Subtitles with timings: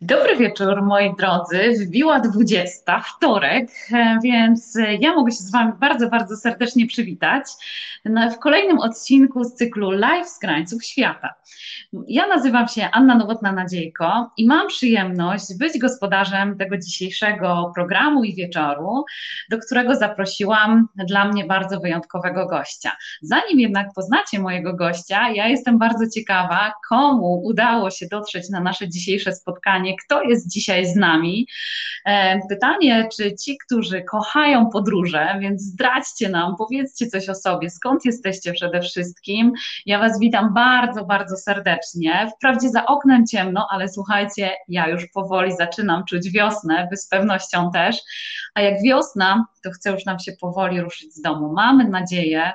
[0.00, 1.84] Dobry wieczór, moi drodzy.
[1.86, 7.44] Wbiła 20, wtorek, e, więc ja mogę się z Wami bardzo, bardzo serdecznie przywitać
[8.34, 11.34] w kolejnym odcinku z cyklu Live z krańców świata.
[12.08, 19.04] Ja nazywam się Anna Nowotna-Nadziejko i mam przyjemność być gospodarzem tego dzisiejszego programu i wieczoru,
[19.50, 22.92] do którego zaprosiłam dla mnie bardzo wyjątkowego gościa.
[23.22, 28.88] Zanim jednak poznacie mojego gościa, ja jestem bardzo ciekawa, komu udało się dotrzeć na nasze
[28.88, 31.46] dzisiejsze spotkanie, kto jest dzisiaj z nami.
[32.04, 38.04] E, pytanie, czy ci, którzy kochają podróże, więc zdradźcie nam, powiedzcie coś o sobie, skąd
[38.04, 39.52] jesteście przede wszystkim.
[39.86, 42.30] Ja Was witam bardzo, bardzo serdecznie.
[42.36, 47.70] Wprawdzie za oknem ciemno, ale słuchajcie, ja już powoli zaczynam czuć wiosnę, Wy z pewnością
[47.70, 47.96] też.
[48.54, 51.52] A jak wiosna, to chcę już nam się powoli ruszyć z domu.
[51.52, 52.52] Mamy nadzieję,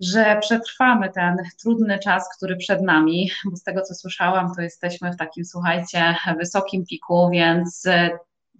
[0.00, 5.12] że przetrwamy ten trudny czas, który przed nami, bo z tego co słyszałam, to jesteśmy
[5.12, 7.84] w takim, słuchajcie, wysokim piku, więc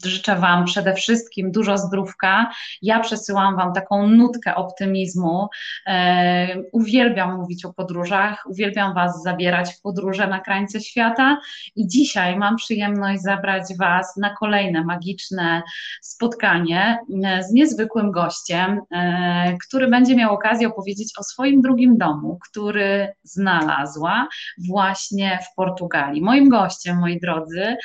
[0.04, 2.50] Życzę Wam przede wszystkim dużo zdrówka.
[2.83, 5.48] Ja przesyłam Wam taką nutkę optymizmu.
[5.86, 11.41] E, uwielbiam mówić o podróżach, uwielbiam Was zabierać w podróże na krańce świata
[11.77, 15.62] i dzisiaj mam przyjemność zabrać Was na kolejne magiczne
[16.03, 22.38] spotkanie e, z niezwykłym gościem, e, który będzie miał okazję opowiedzieć o swoim drugim domu,
[22.48, 24.28] który znalazła
[24.69, 26.22] właśnie w Portugalii.
[26.22, 27.77] Moim gościem, moi drodzy,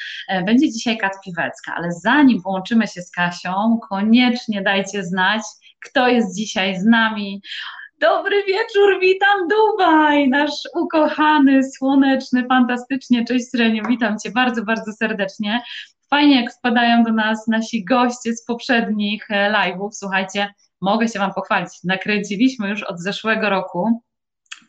[0.45, 5.41] będzie dzisiaj Kat Piwecka, ale zanim połączymy się z Kasią, koniecznie dajcie znać,
[5.79, 7.41] kto jest dzisiaj z nami.
[7.99, 13.25] Dobry wieczór, witam Dubaj, nasz ukochany, słoneczny, fantastycznie.
[13.25, 15.61] Cześć Sreniu, witam Cię bardzo, bardzo serdecznie.
[16.09, 19.89] Fajnie, jak wpadają do nas nasi goście z poprzednich e, live'ów.
[19.91, 21.69] Słuchajcie, mogę się Wam pochwalić.
[21.83, 24.01] Nakręciliśmy już od zeszłego roku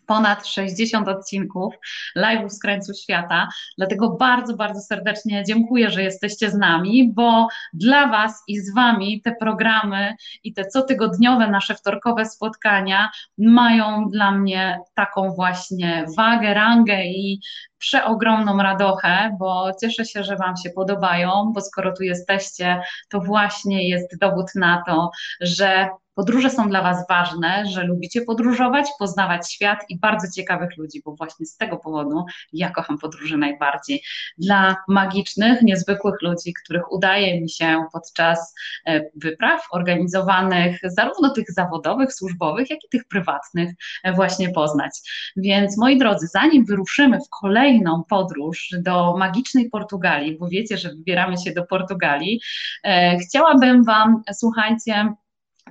[0.07, 1.75] ponad 60 odcinków
[2.17, 3.49] live'ów z krańcu świata.
[3.79, 9.23] Dlatego bardzo, bardzo serdecznie dziękuję, że jesteście z nami, bo dla Was i z Wami
[9.23, 17.05] te programy i te cotygodniowe nasze wtorkowe spotkania mają dla mnie taką właśnie wagę, rangę
[17.05, 17.41] i
[17.78, 23.88] przeogromną radochę, bo cieszę się, że Wam się podobają, bo skoro tu jesteście, to właśnie
[23.88, 25.10] jest dowód na to,
[25.41, 31.03] że Podróże są dla Was ważne, że lubicie podróżować, poznawać świat i bardzo ciekawych ludzi,
[31.04, 34.03] bo właśnie z tego powodu ja kocham podróże najbardziej.
[34.38, 38.54] Dla magicznych, niezwykłych ludzi, których udaje mi się podczas
[38.87, 44.93] e, wypraw organizowanych, zarówno tych zawodowych, służbowych, jak i tych prywatnych, e, właśnie poznać.
[45.37, 47.28] Więc moi drodzy, zanim wyruszymy w
[47.66, 52.41] kolejną podróż do magicznej Portugalii, bo wiecie, że wybieramy się do Portugalii,
[52.84, 55.15] e, chciałabym Wam, słuchajcie,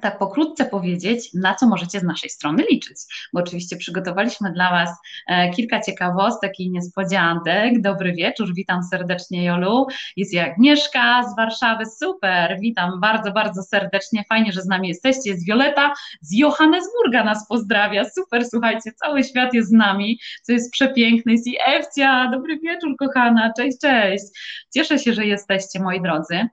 [0.05, 2.97] tak pokrótce powiedzieć, na co możecie z naszej strony liczyć,
[3.33, 4.89] bo oczywiście przygotowaliśmy dla Was
[5.27, 7.81] e, kilka ciekawostek i niespodzianek.
[7.81, 14.23] Dobry wieczór, witam serdecznie Jolu, jest i Agnieszka z Warszawy, super, witam bardzo, bardzo serdecznie,
[14.29, 19.53] fajnie, że z nami jesteście, jest Wioleta z Johannesburga nas pozdrawia, super, słuchajcie, cały świat
[19.53, 24.25] jest z nami, co jest przepiękne, jest i Ewcia, dobry wieczór kochana, cześć, cześć,
[24.73, 26.47] cieszę się, że jesteście moi drodzy.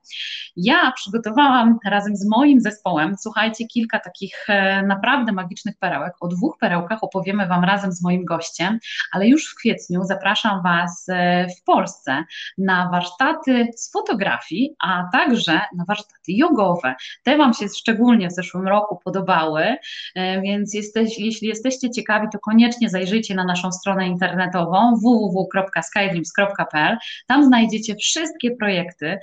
[0.56, 6.12] Ja przygotowałam razem z moim zespołem, słuchajcie, kilka takich e, naprawdę magicznych perełek.
[6.20, 8.78] O dwóch perełkach opowiemy Wam razem z moim gościem,
[9.12, 12.24] ale już w kwietniu zapraszam Was e, w Polsce
[12.58, 16.94] na warsztaty z fotografii, a także na warsztaty jogowe.
[17.22, 19.76] Te Wam się szczególnie w zeszłym roku podobały,
[20.14, 26.96] e, więc jesteś, jeśli jesteście ciekawi, to koniecznie zajrzyjcie na naszą stronę internetową www.skydreams.pl.
[27.26, 29.18] Tam znajdziecie wszystkie projekty,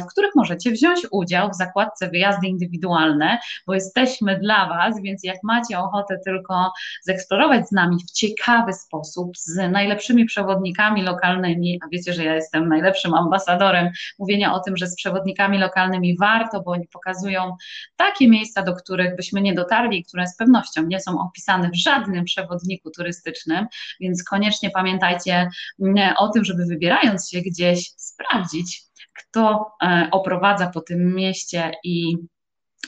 [0.00, 3.29] w których możecie wziąć udział w zakładce wyjazdy indywidualne
[3.66, 9.36] bo jesteśmy dla Was, więc jak macie ochotę tylko zeksplorować z nami w ciekawy sposób,
[9.36, 14.86] z najlepszymi przewodnikami lokalnymi, a wiecie, że ja jestem najlepszym ambasadorem mówienia o tym, że
[14.86, 17.56] z przewodnikami lokalnymi warto, bo oni pokazują
[17.96, 22.24] takie miejsca, do których byśmy nie dotarli, które z pewnością nie są opisane w żadnym
[22.24, 23.66] przewodniku turystycznym,
[24.00, 25.48] więc koniecznie pamiętajcie
[25.80, 28.82] mm, o tym, żeby wybierając się gdzieś sprawdzić,
[29.14, 32.16] kto e, oprowadza po tym mieście i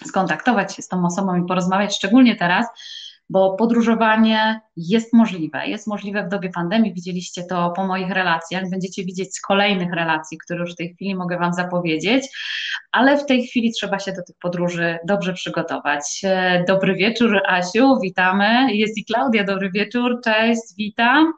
[0.07, 2.67] skontaktować się z tą osobą i porozmawiać, szczególnie teraz,
[3.33, 5.67] bo podróżowanie jest możliwe.
[5.67, 10.39] Jest możliwe w dobie pandemii, widzieliście to po moich relacjach, będziecie widzieć z kolejnych relacji,
[10.39, 12.29] które już w tej chwili mogę Wam zapowiedzieć,
[12.93, 16.21] ale w tej chwili trzeba się do tych podróży dobrze przygotować.
[16.25, 18.75] E, dobry wieczór, Asiu, witamy.
[18.75, 21.33] Jest i Klaudia, dobry wieczór, cześć, witam.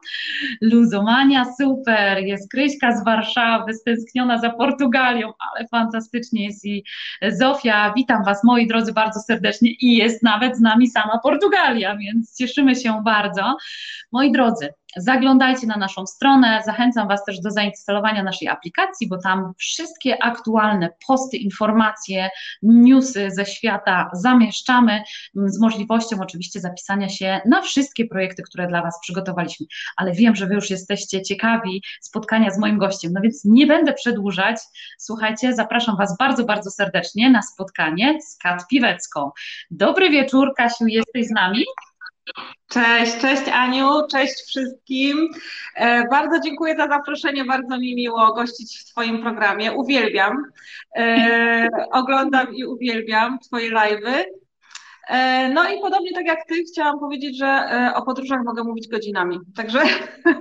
[0.61, 6.85] Luzomania, super, jest Kryśka z Warszawy, stęskniona za Portugalią, ale fantastycznie jest i
[7.29, 12.37] Zofia, witam Was, moi drodzy, bardzo serdecznie i jest nawet z nami sama Portugalia, więc
[12.37, 13.57] cieszymy się bardzo.
[14.13, 16.63] Moi drodzy, zaglądajcie na naszą stronę.
[16.67, 22.31] Zachęcam Was też do zainstalowania naszej aplikacji, bo tam wszystkie aktualne posty, informacje,
[22.63, 25.03] newsy ze świata zamieszczamy
[25.35, 29.67] z możliwością oczywiście zapisania się na wszystkie projekty, które dla Was przygotowaliśmy.
[29.97, 33.93] Ale wiem, że Wy już jesteście ciekawi spotkania z moim gościem, no więc nie będę
[33.93, 34.57] przedłużać.
[34.99, 39.31] Słuchajcie, zapraszam Was bardzo, bardzo serdecznie na spotkanie z Kat Piwecką.
[39.71, 41.65] Dobry wieczór, Kasiu, jesteś z nami?
[42.69, 45.31] Cześć, cześć Aniu, cześć wszystkim.
[45.77, 49.73] E, bardzo dziękuję za zaproszenie, bardzo mi miło gościć w Twoim programie.
[49.73, 50.45] Uwielbiam,
[50.97, 51.69] e,
[52.01, 54.25] oglądam i uwielbiam Twoje live'y.
[55.09, 59.41] E, no i podobnie tak jak Ty, chciałam powiedzieć, że o podróżach mogę mówić godzinami.
[59.57, 59.81] Także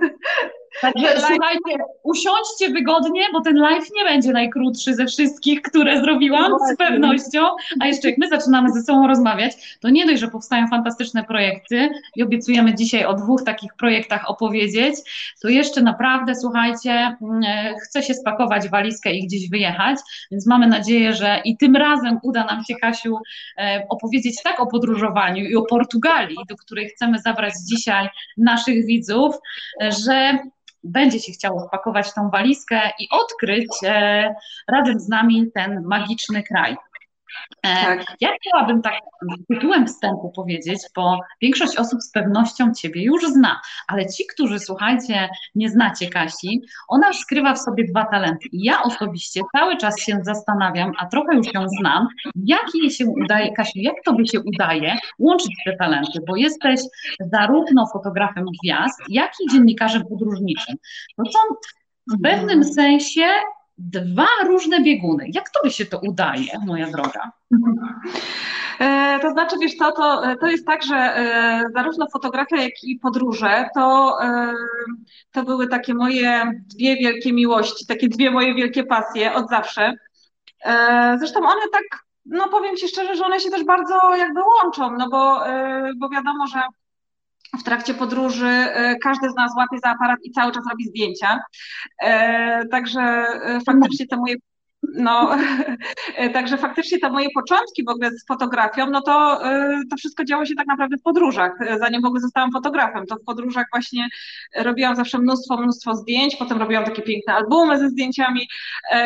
[0.80, 6.76] Także słuchajcie, usiądźcie wygodnie, bo ten live nie będzie najkrótszy ze wszystkich, które zrobiłam z
[6.76, 7.40] pewnością.
[7.80, 11.88] A jeszcze jak my zaczynamy ze sobą rozmawiać, to nie dość, że powstają fantastyczne projekty
[12.16, 14.94] i obiecujemy dzisiaj o dwóch takich projektach opowiedzieć,
[15.42, 19.98] to jeszcze naprawdę, słuchajcie, mm, e, chcę się spakować walizkę i gdzieś wyjechać,
[20.30, 23.18] więc mamy nadzieję, że i tym razem uda nam się, Kasiu,
[23.58, 29.34] e, opowiedzieć tak o podróżowaniu i o Portugalii, do której chcemy zabrać dzisiaj naszych widzów,
[29.82, 30.38] e, że
[30.84, 34.34] będzie się chciało spakować tą walizkę i odkryć e,
[34.68, 36.76] razem z nami ten magiczny kraj.
[37.62, 38.04] E, tak.
[38.20, 38.94] Ja chciałabym tak
[39.48, 45.28] tytułem wstępu powiedzieć, bo większość osób z pewnością Ciebie już zna, ale ci, którzy słuchajcie,
[45.54, 48.48] nie znacie Kasi, ona skrywa w sobie dwa talenty.
[48.52, 53.06] I ja osobiście cały czas się zastanawiam, a trochę już ją znam, jak jej się
[53.06, 56.80] udaje, Kasiu, jak Tobie się udaje łączyć te talenty, bo jesteś
[57.20, 60.76] zarówno fotografem gwiazd, jak i dziennikarzem podróżniczym.
[61.16, 61.38] To są
[62.06, 63.26] w pewnym sensie
[63.78, 65.26] dwa różne bieguny.
[65.34, 67.32] Jak tobie się to udaje, moja droga?
[68.80, 72.98] E, to znaczy, wiesz co, to, to jest tak, że e, zarówno fotografia, jak i
[72.98, 74.52] podróże to, e,
[75.32, 79.92] to były takie moje dwie wielkie miłości, takie dwie moje wielkie pasje od zawsze.
[81.18, 81.82] Zresztą one tak,
[82.26, 85.40] no powiem Ci szczerze, że one się też bardzo jakby łączą, no bo,
[85.96, 86.60] bo wiadomo, że
[87.58, 91.40] w trakcie podróży e, każdy z nas łapie za aparat i cały czas robi zdjęcia.
[92.02, 94.36] E, także e, faktycznie te moje
[94.94, 95.36] no,
[96.34, 99.40] także faktycznie te moje początki w ogóle z fotografią, no to,
[99.90, 101.52] to wszystko działo się tak naprawdę w podróżach.
[101.78, 104.08] Zanim w ogóle zostałam fotografem, to w podróżach właśnie
[104.56, 108.48] robiłam zawsze mnóstwo, mnóstwo zdjęć, potem robiłam takie piękne albumy ze zdjęciami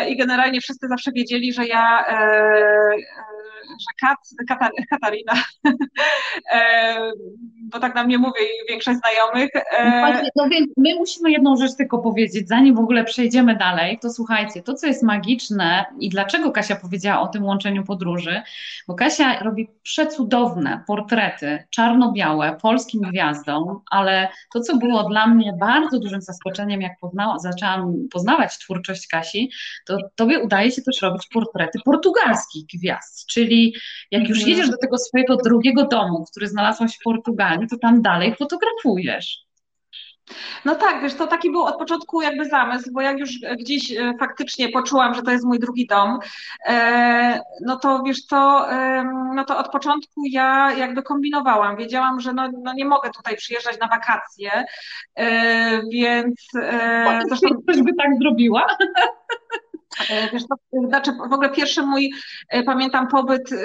[0.08, 2.04] i generalnie wszyscy zawsze wiedzieli, że ja
[3.66, 4.18] że Kat,
[4.48, 5.32] Katar, Katarina,
[6.54, 7.12] e,
[7.72, 9.50] bo tak na mnie mówi większość znajomych.
[9.78, 14.10] E, no więc my musimy jedną rzecz tylko powiedzieć, zanim w ogóle przejdziemy dalej, to
[14.10, 18.42] słuchajcie, to co jest magiczne i dlaczego Kasia powiedziała o tym łączeniu podróży,
[18.88, 25.98] bo Kasia robi przecudowne portrety, czarno-białe, polskim gwiazdom, ale to co było dla mnie bardzo
[25.98, 29.50] dużym zaskoczeniem, jak poznała, zaczęłam poznawać twórczość Kasi,
[29.86, 33.47] to tobie udaje się też robić portrety portugalskich gwiazd, czyli
[34.10, 34.50] jak już mhm.
[34.50, 39.48] jedziesz do tego swojego drugiego domu, który znalazłaś w Portugalii, to tam dalej fotografujesz.
[40.64, 44.14] No tak, wiesz, to taki był od początku jakby zamysł, bo jak już gdzieś e,
[44.20, 46.18] faktycznie poczułam, że to jest mój drugi dom,
[46.66, 48.66] e, no to wiesz co,
[49.34, 51.76] no to od początku ja jakby kombinowałam.
[51.76, 54.64] Wiedziałam, że no, no nie mogę tutaj przyjeżdżać na wakacje,
[55.14, 56.48] e, więc...
[57.28, 57.48] Zresztą...
[57.62, 58.66] Ktoś by tak zrobiła?
[60.10, 60.56] E, wiesz, to,
[60.88, 62.12] znaczy w ogóle pierwszy mój,
[62.48, 63.56] e, pamiętam, pobyt e,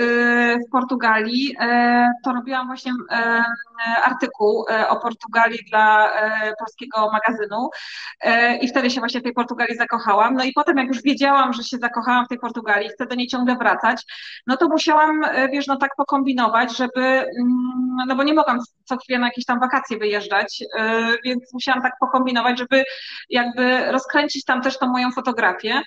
[0.68, 1.56] w Portugalii,
[2.24, 2.92] to robiłam właśnie
[4.04, 6.12] artykuł o Portugalii dla
[6.60, 7.70] polskiego magazynu
[8.62, 10.34] i wtedy się właśnie w tej Portugalii zakochałam.
[10.34, 13.28] No i potem jak już wiedziałam, że się zakochałam w tej Portugalii, chcę do niej
[13.28, 14.04] ciągle wracać,
[14.48, 15.22] no to musiałam,
[15.52, 17.28] wiesz, no tak pokombinować, żeby, mm,
[18.08, 20.64] no bo nie mogłam co chwilę na jakieś tam wakacje wyjeżdżać,
[21.24, 22.84] więc musiałam tak pokombinować, żeby
[23.30, 25.82] jakby rozkręcić tam też tą moją fotografię.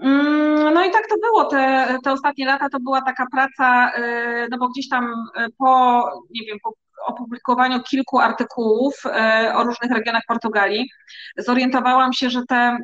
[0.00, 1.44] Mm, no i tak to było.
[1.44, 6.04] Te, te ostatnie lata to była taka praca, y, no bo gdzieś tam y, po,
[6.30, 6.72] nie wiem, po
[7.06, 10.90] opublikowaniu kilku artykułów y, o różnych regionach Portugalii,
[11.36, 12.78] zorientowałam się, że te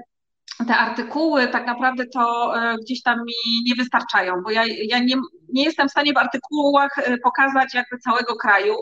[0.67, 5.17] te artykuły tak naprawdę to gdzieś tam mi nie wystarczają, bo ja, ja nie,
[5.53, 6.91] nie jestem w stanie w artykułach
[7.23, 8.75] pokazać jakby całego kraju,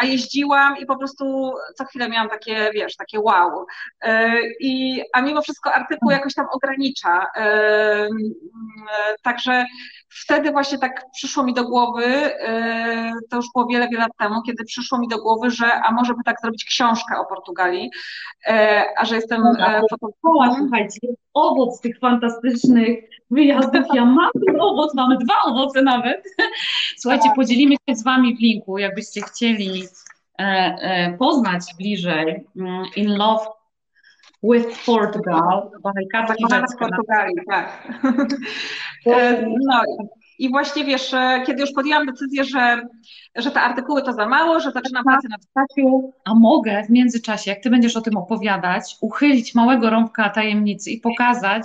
[0.00, 3.66] a jeździłam i po prostu co chwilę miałam takie, wiesz, takie wow.
[4.60, 7.26] I, a mimo wszystko artykuł jakoś tam ogranicza.
[9.22, 9.64] Także
[10.08, 12.30] wtedy właśnie tak przyszło mi do głowy,
[13.30, 16.14] to już było wiele, wiele lat temu, kiedy przyszło mi do głowy, że a może
[16.14, 17.90] by tak zrobić książkę o Portugalii,
[18.96, 19.42] a że jestem
[19.90, 20.62] fotografem.
[20.62, 20.98] Słuchajcie,
[21.34, 22.98] owoc tych fantastycznych
[23.30, 23.86] wyjazdów.
[23.94, 26.24] Ja mam ten owoc, mamy dwa owoce nawet.
[27.00, 27.36] Słuchajcie, tak.
[27.36, 29.84] podzielimy się z Wami w linku, jakbyście chcieli
[31.18, 33.44] poznać bliżej mm, In Love
[34.42, 35.70] with Portugal,
[36.28, 37.88] Zakochana w Portugalii, tak.
[39.66, 39.82] No
[40.38, 41.14] i właśnie wiesz,
[41.46, 42.82] kiedy już podjęłam decyzję, że,
[43.36, 47.50] że te artykuły to za mało, że zaczynam pracę nad stacją, a mogę w międzyczasie,
[47.50, 51.62] jak ty będziesz o tym opowiadać, uchylić małego rąbka tajemnicy i pokazać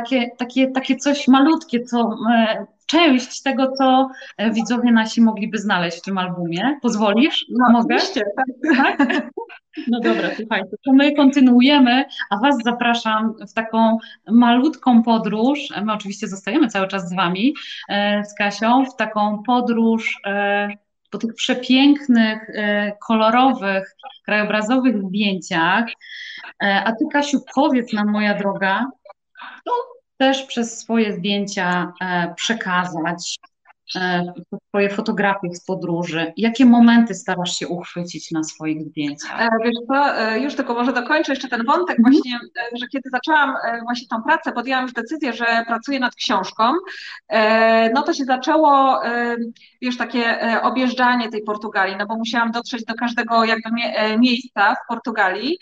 [0.00, 5.98] takie, takie, takie coś malutkie, co e, część tego, co e, widzowie nasi mogliby znaleźć
[5.98, 6.78] w tym albumie.
[6.82, 7.46] Pozwolisz?
[7.50, 7.96] No, Mogę?
[7.96, 8.22] Oczywiście,
[8.76, 8.98] tak.
[8.98, 9.08] tak?
[9.88, 13.98] No dobra, słuchajcie, to my kontynuujemy, a Was zapraszam w taką
[14.28, 15.58] malutką podróż.
[15.84, 17.54] My oczywiście zostajemy cały czas z Wami,
[17.88, 20.20] e, z Kasią, w taką podróż
[21.10, 22.50] po tych przepięknych,
[23.06, 25.86] kolorowych, krajobrazowych zdjęciach.
[26.58, 28.86] A Ty, Kasiu, powiedz nam, moja droga,
[29.66, 29.72] no,
[30.16, 33.38] też przez swoje zdjęcia e, przekazać
[33.96, 34.32] e,
[34.68, 36.32] swoje fotografie z podróży.
[36.36, 39.40] Jakie momenty starasz się uchwycić na swoich zdjęciach?
[39.40, 42.14] E, wiesz co, już tylko może dokończę jeszcze ten wątek mhm.
[42.14, 42.38] właśnie,
[42.80, 43.54] że kiedy zaczęłam
[43.84, 46.72] właśnie tą pracę, podjęłam już decyzję, że pracuję nad książką,
[47.94, 49.00] no to się zaczęło,
[49.82, 53.70] wiesz, takie objeżdżanie tej Portugalii, no bo musiałam dotrzeć do każdego jakby
[54.18, 55.58] miejsca w Portugalii,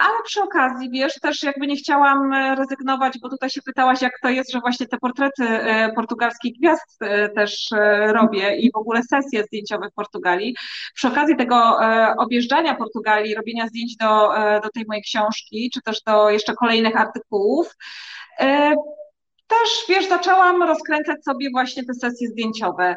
[0.00, 4.12] ale przy okazji, wiesz, też jakby nie chciałam e, rezygnować, bo tutaj się pytałaś, jak
[4.22, 6.98] to jest, że właśnie te portrety e, portugalskich gwiazd
[7.34, 7.70] też
[8.06, 10.56] robię i w ogóle sesje zdjęciowe w Portugalii.
[10.94, 11.78] Przy okazji tego
[12.18, 17.74] objeżdżania Portugalii, robienia zdjęć do, do tej mojej książki, czy też do jeszcze kolejnych artykułów,
[19.46, 22.96] też, wiesz, zaczęłam rozkręcać sobie właśnie te sesje zdjęciowe.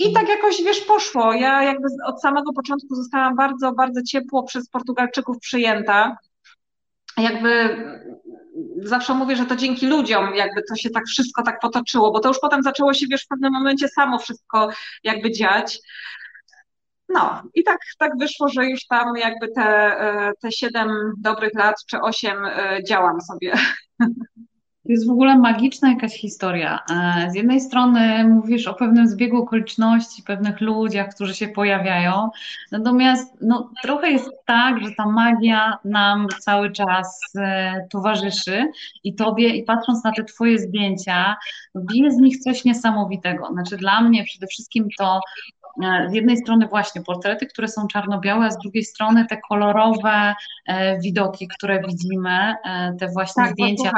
[0.00, 1.32] I tak jakoś, wiesz, poszło.
[1.32, 6.16] Ja jakby od samego początku zostałam bardzo, bardzo ciepło przez Portugalczyków przyjęta.
[7.16, 7.76] Jakby
[8.82, 12.28] zawsze mówię, że to dzięki ludziom jakby to się tak wszystko tak potoczyło, bo to
[12.28, 14.68] już potem zaczęło się, wiesz, w pewnym momencie samo wszystko
[15.04, 15.78] jakby dziać.
[17.08, 20.88] No i tak, tak wyszło, że już tam jakby te, e, te siedem
[21.18, 23.52] dobrych lat czy osiem e, działam sobie.
[24.90, 26.78] To jest w ogóle magiczna jakaś historia.
[26.90, 32.30] E, z jednej strony mówisz o pewnym zbiegu okoliczności, pewnych ludziach, którzy się pojawiają,
[32.72, 38.70] natomiast no, trochę jest tak, że ta magia nam cały czas e, towarzyszy
[39.04, 41.36] i tobie, i patrząc na te twoje zdjęcia,
[41.76, 43.46] bije z nich coś niesamowitego.
[43.52, 45.20] Znaczy dla mnie przede wszystkim to
[46.10, 50.34] z jednej strony właśnie portrety, które są czarno-białe, a z drugiej strony te kolorowe
[50.66, 53.90] e, widoki, które widzimy, e, te właśnie tak, zdjęcia.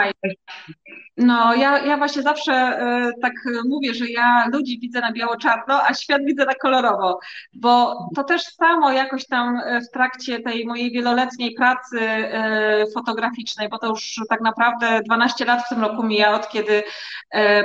[1.16, 2.78] No, ja, ja właśnie zawsze
[3.22, 3.32] tak
[3.68, 7.18] mówię, że ja ludzi widzę na biało-czarno, a świat widzę na kolorowo,
[7.52, 11.98] bo to też samo jakoś tam w trakcie tej mojej wieloletniej pracy
[12.94, 16.82] fotograficznej, bo to już tak naprawdę 12 lat w tym roku mija, od kiedy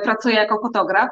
[0.03, 1.09] pracuję jako fotograf,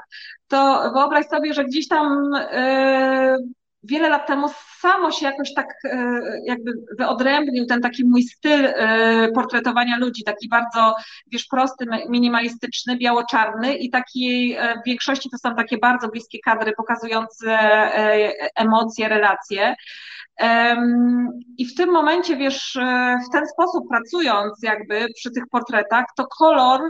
[0.48, 3.38] to wyobraź sobie, że gdzieś tam e,
[3.84, 4.48] wiele lat temu
[4.80, 10.50] samo się jakoś tak e, jakby wyodrębnił ten taki mój styl e, portretowania ludzi, taki
[10.50, 10.96] bardzo,
[11.32, 17.58] wiesz, prosty, minimalistyczny, biało-czarny i taki w większości to są takie bardzo bliskie kadry pokazujące
[18.56, 19.76] emocje, relacje.
[21.58, 22.80] I w tym momencie, wiesz,
[23.30, 26.82] w ten sposób pracując jakby przy tych portretach, to kolor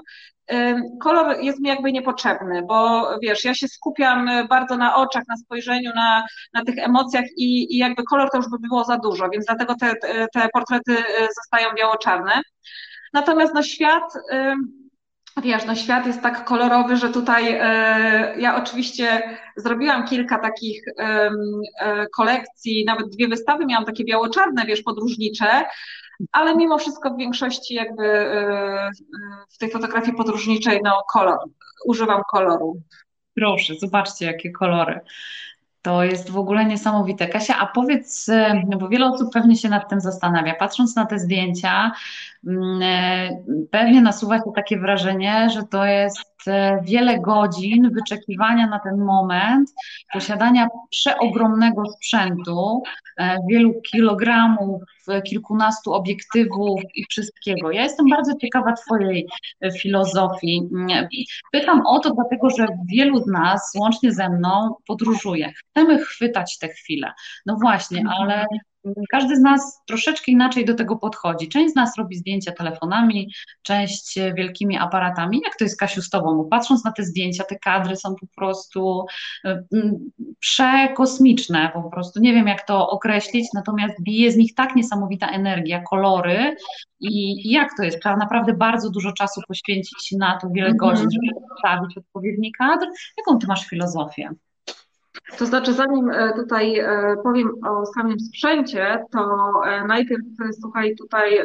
[1.02, 5.92] kolor jest mi jakby niepotrzebny, bo wiesz, ja się skupiam bardzo na oczach, na spojrzeniu,
[5.96, 9.46] na, na tych emocjach i, i jakby kolor to już by było za dużo, więc
[9.46, 9.94] dlatego te,
[10.34, 12.42] te portrety y, zostają biało-czarne.
[13.14, 14.14] Natomiast no świat,
[15.44, 20.94] wiesz, no świat jest tak kolorowy, że tutaj y, ja oczywiście zrobiłam kilka takich y,
[22.16, 25.66] kolekcji, nawet dwie wystawy miałam takie biało-czarne, wiesz, podróżnicze,
[26.32, 29.06] ale mimo wszystko w większości jakby y,
[29.50, 31.40] w tej fotografii podróżniczej no kolor,
[31.88, 32.82] używam koloru.
[33.34, 35.00] Proszę, zobaczcie jakie kolory.
[35.82, 37.28] To jest w ogóle niesamowite.
[37.28, 41.20] Kasia, a powiedz, y, bo wiele osób pewnie się nad tym zastanawia, patrząc na te
[41.20, 41.92] zdjęcia,
[43.72, 49.74] pewnie nasuwa się takie wrażenie, że to jest E, wiele godzin wyczekiwania na ten moment,
[50.14, 52.84] posiadania przeogromnego sprzętu,
[53.18, 54.82] e, wielu kilogramów,
[55.28, 57.72] kilkunastu obiektywów i wszystkiego.
[57.72, 59.28] Ja jestem bardzo ciekawa Twojej
[59.62, 60.70] e, filozofii.
[61.52, 65.54] Pytam o to, dlatego że wielu z nas, łącznie ze mną, podróżuje.
[65.54, 67.12] Chcemy chwytać te chwile.
[67.46, 68.46] No właśnie, ale
[69.12, 71.50] każdy z nas troszeczkę inaczej do tego podchodzi.
[71.50, 75.42] Część z nas robi zdjęcia telefonami, część wielkimi aparatami.
[75.46, 76.38] Jak to jest, Kasiu, z Tobą?
[76.38, 79.06] Bo patrząc na te zdjęcia, te kadry są po prostu
[79.46, 79.64] e,
[80.40, 85.82] przekosmiczne, po prostu nie wiem, jak to określić, natomiast bije z nich tak niesamowita energia,
[85.82, 86.56] kolory
[87.00, 88.00] i, jak to jest?
[88.00, 92.86] Trzeba naprawdę bardzo dużo czasu poświęcić na to, wiele godzin, żeby postawić odpowiedni kadr.
[93.18, 94.30] Jaką Ty masz filozofię?
[95.38, 100.24] To znaczy, zanim e, tutaj e, powiem o samym sprzęcie, to e, najpierw
[100.62, 101.40] słuchaj, tutaj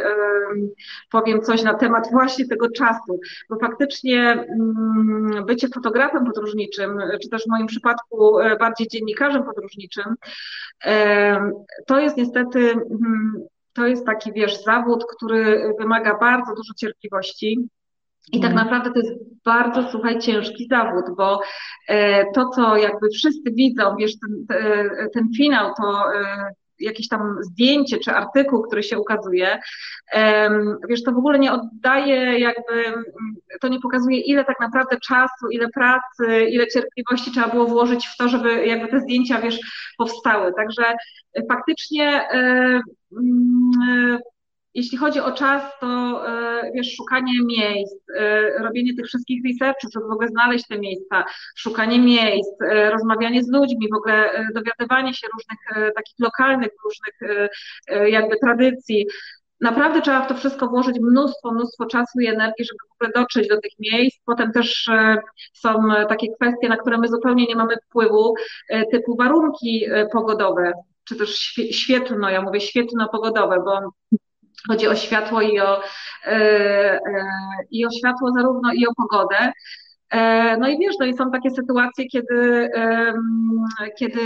[1.10, 3.20] powiem coś na temat właśnie tego czasu,
[3.50, 10.14] bo faktycznie mm, bycie fotografem podróżniczym, czy też w moim przypadku bardziej dziennikarzem podróżniczym,
[11.86, 13.32] to jest niestety mm,
[13.72, 17.68] to jest taki, wiesz, zawód, który wymaga bardzo dużo cierpliwości
[18.32, 18.66] i tak mhm.
[18.66, 19.12] naprawdę to jest
[19.44, 21.40] bardzo, słuchaj, ciężki zawód, bo
[21.88, 24.46] e, to, co jakby wszyscy widzą, wiesz, ten,
[25.14, 29.58] ten finał, to e, jakieś tam zdjęcie czy artykuł, który się ukazuje,
[30.88, 32.84] wiesz, to w ogóle nie oddaje jakby,
[33.60, 38.16] to nie pokazuje ile tak naprawdę czasu, ile pracy, ile cierpliwości trzeba było włożyć w
[38.16, 39.58] to, żeby jakby te zdjęcia, wiesz,
[39.98, 40.52] powstały.
[40.56, 40.82] Także
[41.48, 42.28] faktycznie
[44.74, 45.86] jeśli chodzi o czas, to
[46.28, 51.24] e, wiesz, szukanie miejsc, e, robienie tych wszystkich researchów, żeby w ogóle znaleźć te miejsca,
[51.56, 57.40] szukanie miejsc, e, rozmawianie z ludźmi, w ogóle dowiadywanie się różnych takich lokalnych, różnych
[58.10, 59.06] jakby tradycji.
[59.60, 63.48] Naprawdę trzeba w to wszystko włożyć mnóstwo, mnóstwo czasu i energii, żeby w ogóle dotrzeć
[63.48, 64.18] do tych miejsc.
[64.26, 64.90] Potem też
[65.54, 68.34] są takie kwestie, na które my zupełnie nie mamy wpływu,
[68.92, 70.72] typu warunki pogodowe,
[71.04, 73.80] czy też świetlno, ja mówię świetlno-pogodowe, bo
[74.68, 75.82] Chodzi o światło i o,
[76.24, 77.00] e, e,
[77.70, 79.52] i o światło zarówno i o pogodę.
[80.10, 82.70] E, no i wiesz, no i są takie sytuacje, kiedy,
[83.98, 84.20] kiedy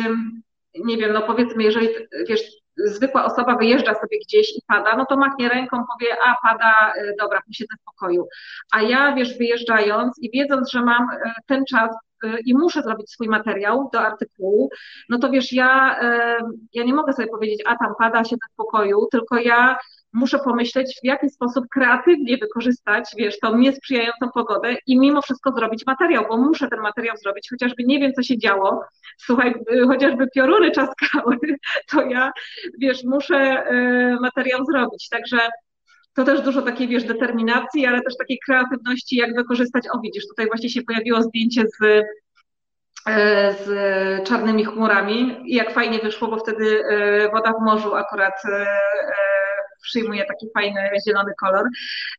[0.85, 1.89] nie wiem, no powiedzmy, jeżeli
[2.29, 2.41] wiesz,
[2.77, 7.41] zwykła osoba wyjeżdża sobie gdzieś i pada, no to machnie ręką, powie, a pada, dobra,
[7.47, 8.29] posiedzę w pokoju.
[8.73, 11.07] A ja, wiesz, wyjeżdżając i wiedząc, że mam
[11.47, 11.91] ten czas
[12.47, 14.71] i muszę zrobić swój materiał do artykułu,
[15.09, 16.01] no to wiesz, ja,
[16.73, 19.77] ja nie mogę sobie powiedzieć, a tam pada, siedzę w pokoju, tylko ja
[20.15, 25.87] muszę pomyśleć, w jaki sposób kreatywnie wykorzystać, wiesz, tą niesprzyjającą pogodę i mimo wszystko zrobić
[25.87, 28.85] materiał, bo muszę ten materiał zrobić, chociażby nie wiem, co się działo,
[29.19, 31.37] słuchaj, y, chociażby pioruny czaskały,
[31.91, 32.33] to ja,
[32.79, 35.39] wiesz, muszę y, materiał zrobić, także
[36.15, 40.47] to też dużo takiej, wiesz, determinacji, ale też takiej kreatywności, jak wykorzystać, o widzisz, tutaj
[40.47, 42.03] właśnie się pojawiło zdjęcie z y,
[43.65, 45.37] z czarnymi chmurami.
[45.45, 46.85] I jak fajnie wyszło, bo wtedy
[47.33, 48.43] woda w morzu akurat
[49.85, 51.69] przyjmuje taki fajny zielony kolor.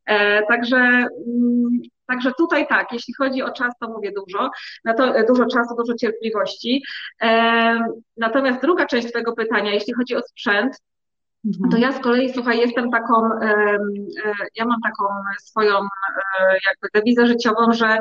[0.06, 1.69] E, także mm,
[2.08, 4.49] Także tutaj tak, jeśli chodzi o czas, to mówię dużo,
[4.84, 6.84] na to e, dużo czasu, dużo cierpliwości.
[7.21, 7.80] E,
[8.17, 10.78] natomiast druga część tego pytania, jeśli chodzi o sprzęt,
[11.45, 11.71] mhm.
[11.71, 13.30] to ja z kolei, słuchaj, jestem taką,
[14.56, 15.04] ja mam taką
[15.43, 15.73] swoją
[16.41, 17.97] jakby dewizę życiową, że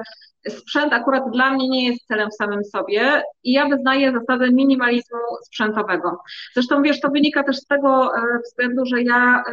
[0.48, 5.18] sprzęt akurat dla mnie nie jest celem w samym sobie i ja wyznaję zasadę minimalizmu
[5.46, 6.18] sprzętowego.
[6.54, 9.44] Zresztą wiesz, to wynika też z tego e, względu, że ja,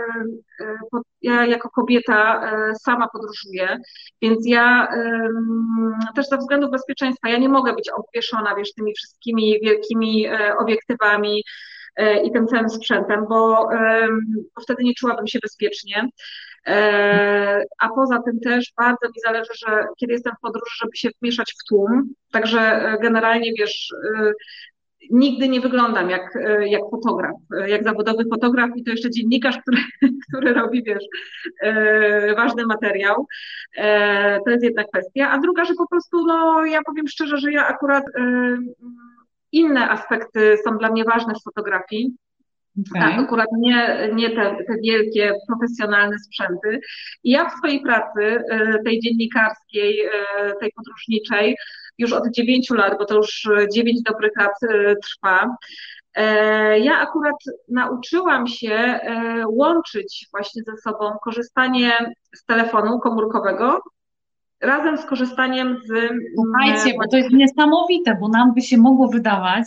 [0.60, 0.78] e, e,
[1.22, 2.52] ja jako kobieta
[2.82, 3.78] sama podróżuję,
[4.22, 4.88] więc ja
[6.16, 10.26] też ze względu bezpieczeństwa, ja nie mogę być obwieszona, wiesz, tymi wszystkimi wielkimi
[10.58, 11.44] obiektywami,
[12.24, 13.70] i tym całym sprzętem, bo,
[14.56, 16.10] bo wtedy nie czułabym się bezpiecznie.
[16.68, 21.10] E, a poza tym też bardzo mi zależy, że kiedy jestem w podróży, żeby się
[21.22, 22.14] wmieszać w tłum.
[22.32, 24.32] Także e, generalnie wiesz, e,
[25.10, 27.36] nigdy nie wyglądam jak, jak fotograf,
[27.68, 29.78] jak zawodowy fotograf i to jeszcze dziennikarz, który,
[30.28, 31.04] który robi, wiesz,
[32.36, 33.28] ważny materiał.
[34.46, 35.30] To jest jedna kwestia.
[35.32, 38.04] A druga, że po prostu, no ja powiem szczerze, że ja akurat
[39.52, 42.16] inne aspekty są dla mnie ważne w fotografii.
[42.80, 43.02] Okay.
[43.02, 46.80] Tak, akurat nie, nie te, te wielkie, profesjonalne sprzęty.
[47.24, 50.10] I ja w swojej pracy, y, tej dziennikarskiej, y,
[50.60, 51.58] tej podróżniczej,
[51.98, 55.56] już od dziewięciu lat, bo to już dziewięć dobrych lat y, trwa,
[56.82, 57.36] ja akurat
[57.68, 59.00] nauczyłam się
[59.48, 61.92] łączyć właśnie ze sobą korzystanie
[62.36, 63.82] z telefonu komórkowego
[64.62, 66.10] razem z korzystaniem z.
[66.36, 69.66] Słuchajcie, bo to jest niesamowite, bo nam by się mogło wydawać,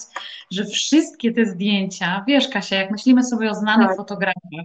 [0.50, 3.96] że wszystkie te zdjęcia, wiesz, Kasia, jak myślimy sobie o znanych tak.
[3.96, 4.64] fotografach,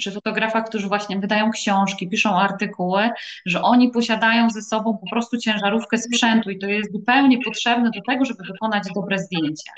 [0.00, 3.10] czy fotografach, którzy właśnie wydają książki, piszą artykuły,
[3.46, 8.00] że oni posiadają ze sobą po prostu ciężarówkę sprzętu i to jest zupełnie potrzebne do
[8.08, 9.72] tego, żeby wykonać dobre zdjęcia.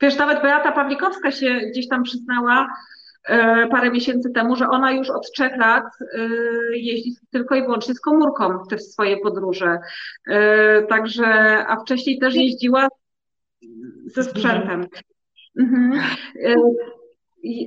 [0.00, 2.66] Wiesz, nawet Beata Pawlikowska się gdzieś tam przyznała,
[3.70, 6.28] parę miesięcy temu, że ona już od trzech lat e,
[6.76, 9.78] jeździ tylko i wyłącznie z komórką w te swoje podróże.
[10.28, 11.26] E, także,
[11.68, 12.88] a wcześniej też jeździła
[14.06, 14.86] ze sprzętem.
[15.58, 16.02] Mhm.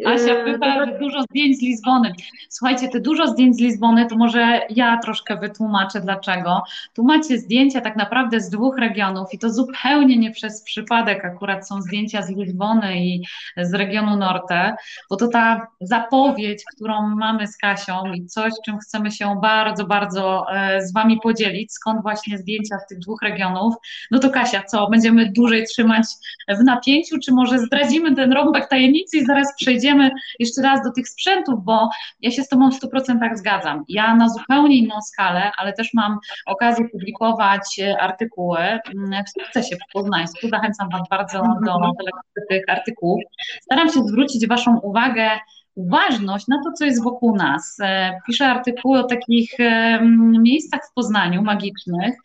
[0.05, 2.13] Asia pyta, że dużo zdjęć z Lizbony.
[2.49, 6.63] Słuchajcie, te dużo zdjęć z Lizbony, to może ja troszkę wytłumaczę dlaczego.
[6.93, 11.67] Tu macie zdjęcia tak naprawdę z dwóch regionów i to zupełnie nie przez przypadek akurat
[11.67, 13.23] są zdjęcia z Lizbony i
[13.57, 14.75] z regionu Norte,
[15.09, 20.45] bo to ta zapowiedź, którą mamy z Kasią i coś, czym chcemy się bardzo, bardzo
[20.53, 23.75] e, z Wami podzielić, skąd właśnie zdjęcia z tych dwóch regionów.
[24.11, 26.05] No to Kasia, co, będziemy dłużej trzymać
[26.59, 31.09] w napięciu, czy może zdradzimy ten rąbek tajemnicy i zaraz przejdziemy jeszcze raz do tych
[31.09, 31.89] sprzętów, bo
[32.21, 33.83] ja się z Tobą w 100% zgadzam.
[33.89, 39.75] Ja na zupełnie inną skalę, ale też mam okazję publikować e, artykuły mm, w sukcesie
[39.75, 40.49] w Poznańsku.
[40.49, 43.21] Zachęcam Was bardzo do lektury tych artykułów.
[43.61, 45.29] Staram się zwrócić Waszą uwagę
[45.77, 47.77] uważność na to, co jest wokół nas.
[47.81, 49.51] E, piszę artykuły o takich
[50.39, 52.15] miejscach w Poznaniu magicznych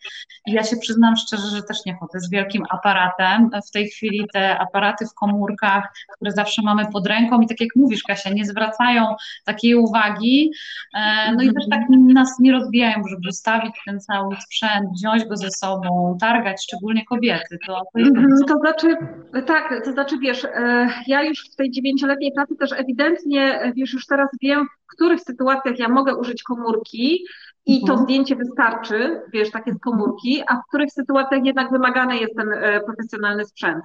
[0.47, 3.49] i ja się przyznam szczerze, że też nie chodzę z wielkim aparatem.
[3.67, 7.69] W tej chwili te aparaty w komórkach, które zawsze mamy pod ręką i tak jak
[7.75, 10.51] mówisz Kasia, nie zwracają takiej uwagi,
[10.93, 15.37] e, no i też tak nas nie rozwijają, żeby ustawić ten cały sprzęt, wziąć go
[15.37, 17.57] ze sobą, targać, szczególnie kobiety.
[17.67, 18.97] To, to, jest mhm, to znaczy,
[19.45, 23.42] tak, to znaczy wiesz, e, ja już w tej dziewięcioletniej pracy też ewidentnie
[23.75, 27.25] wiesz, już teraz wiem, w których sytuacjach ja mogę użyć komórki
[27.65, 28.03] i to mhm.
[28.03, 32.81] zdjęcie wystarczy, wiesz, takie z komórki, a w których sytuacjach jednak wymagany jest ten e,
[32.81, 33.83] profesjonalny sprzęt.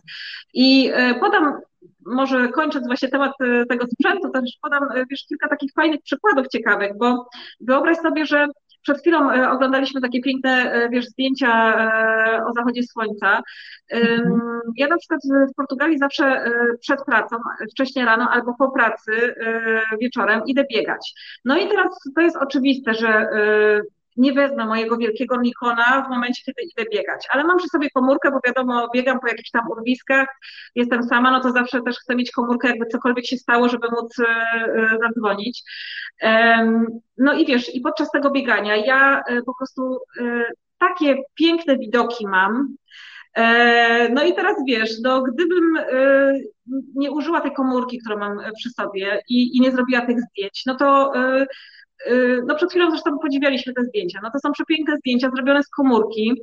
[0.54, 1.60] I e, podam,
[2.06, 6.98] może kończąc właśnie temat e, tego sprzętu, też podam, wiesz, kilka takich fajnych przykładów ciekawych,
[6.98, 7.28] bo
[7.60, 8.46] wyobraź sobie, że
[8.88, 13.42] przed chwilą e, oglądaliśmy takie piękne, e, wiesz, zdjęcia e, o zachodzie słońca.
[13.90, 14.60] Mhm.
[14.76, 15.20] Ja na przykład
[15.52, 16.44] w Portugalii zawsze
[16.80, 17.36] przed pracą,
[17.70, 19.34] wcześniej rano albo po pracy
[20.00, 21.12] wieczorem idę biegać.
[21.44, 23.28] No i teraz to jest oczywiste, że
[24.18, 28.30] nie wezmę mojego wielkiego Nikona w momencie, kiedy idę biegać, ale mam przy sobie komórkę,
[28.30, 30.28] bo wiadomo, biegam po jakichś tam urwiskach,
[30.74, 34.18] jestem sama, no to zawsze też chcę mieć komórkę, jakby cokolwiek się stało, żeby móc
[34.18, 35.62] e, e, zadzwonić.
[37.18, 39.98] No i wiesz, i podczas tego biegania ja e, po prostu
[40.78, 42.76] takie piękne widoki mam,
[44.10, 45.78] no i teraz wiesz, no gdybym
[46.94, 50.74] nie użyła tej komórki, którą mam przy sobie i, i nie zrobiła tych zdjęć, no
[50.74, 51.12] to
[52.46, 54.20] no przed chwilą zresztą podziwialiśmy te zdjęcia.
[54.22, 56.40] No to są przepiękne zdjęcia zrobione z komórki.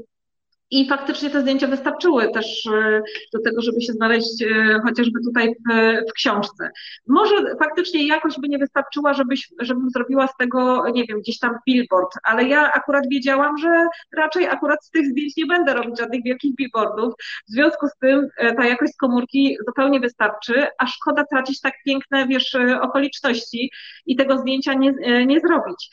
[0.76, 3.02] I faktycznie te zdjęcia wystarczyły też e,
[3.34, 5.74] do tego, żeby się znaleźć e, chociażby tutaj w,
[6.10, 6.70] w książce.
[7.08, 11.58] Może faktycznie jakoś by nie wystarczyła, żebyś, żebym zrobiła z tego, nie wiem, gdzieś tam
[11.68, 16.24] billboard, ale ja akurat wiedziałam, że raczej akurat z tych zdjęć nie będę robić żadnych
[16.24, 17.14] wielkich billboardów.
[17.48, 21.74] W związku z tym e, ta jakość z komórki zupełnie wystarczy, a szkoda tracić tak
[21.86, 23.72] piękne, wiesz, okoliczności
[24.06, 24.94] i tego zdjęcia nie,
[25.26, 25.90] nie zrobić.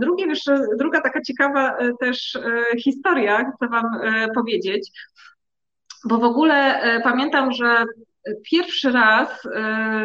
[0.00, 0.26] Drugie,
[0.78, 4.90] druga taka ciekawa e, też e, historia, chcę Wam e, powiedzieć,
[6.04, 7.84] bo w ogóle pamiętam, że
[8.50, 9.48] pierwszy raz,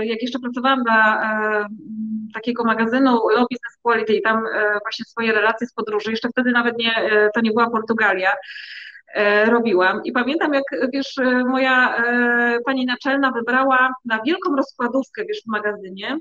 [0.02, 1.30] jak jeszcze pracowałam dla
[2.34, 4.44] takiego magazynu Law Business Quality i tam
[4.82, 6.96] właśnie swoje relacje z podróży, jeszcze wtedy nawet nie,
[7.36, 8.32] to nie była Portugalia,
[9.46, 10.02] robiłam.
[10.04, 12.04] I pamiętam, jak wiesz, moja
[12.66, 16.18] pani naczelna wybrała na wielką rozkładówkę, wiesz, w magazynie,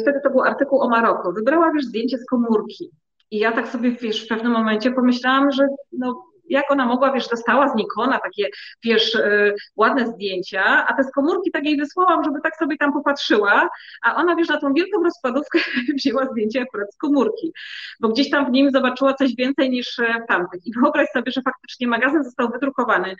[0.00, 1.32] wtedy to był artykuł o Maroko.
[1.32, 2.90] Wybrała, wiesz, zdjęcie z komórki.
[3.30, 7.28] I ja tak sobie, wiesz, w pewnym momencie pomyślałam, że no, jak ona mogła, wiesz,
[7.28, 8.48] dostała z Nikona takie,
[8.84, 12.92] wiesz, e, ładne zdjęcia, a te z komórki tak jej wysłałam, żeby tak sobie tam
[12.92, 13.68] popatrzyła,
[14.02, 15.58] a ona, wiesz, na tą wielką rozkładówkę
[15.98, 17.52] wzięła zdjęcie akurat z komórki,
[18.00, 20.66] bo gdzieś tam w nim zobaczyła coś więcej niż e, w tamtych.
[20.66, 23.16] I wyobraź sobie, że faktycznie magazyn został wydrukowany,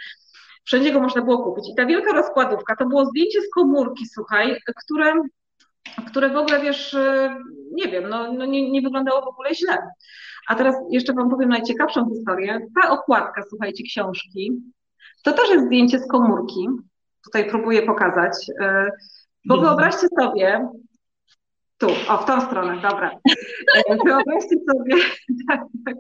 [0.64, 1.71] wszędzie go można było kupić.
[1.73, 5.12] I ta wielka rozkładówka to było zdjęcie z komórki, słuchaj, które
[6.07, 7.31] które w ogóle, wiesz, y,
[7.72, 9.79] nie wiem, no, no nie, nie wyglądało w ogóle źle.
[10.48, 12.59] A teraz jeszcze Wam powiem najciekawszą historię.
[12.83, 14.53] Ta okładka, słuchajcie, książki,
[15.24, 16.68] to też jest zdjęcie z komórki.
[17.24, 18.33] Tutaj próbuję pokazać.
[18.48, 18.90] Y,
[19.44, 20.68] bo wyobraźcie sobie,
[21.79, 23.11] tu, o, w tą stronę, dobra.
[23.77, 24.96] E, wyobraźcie sobie,
[25.48, 25.94] tak, tak,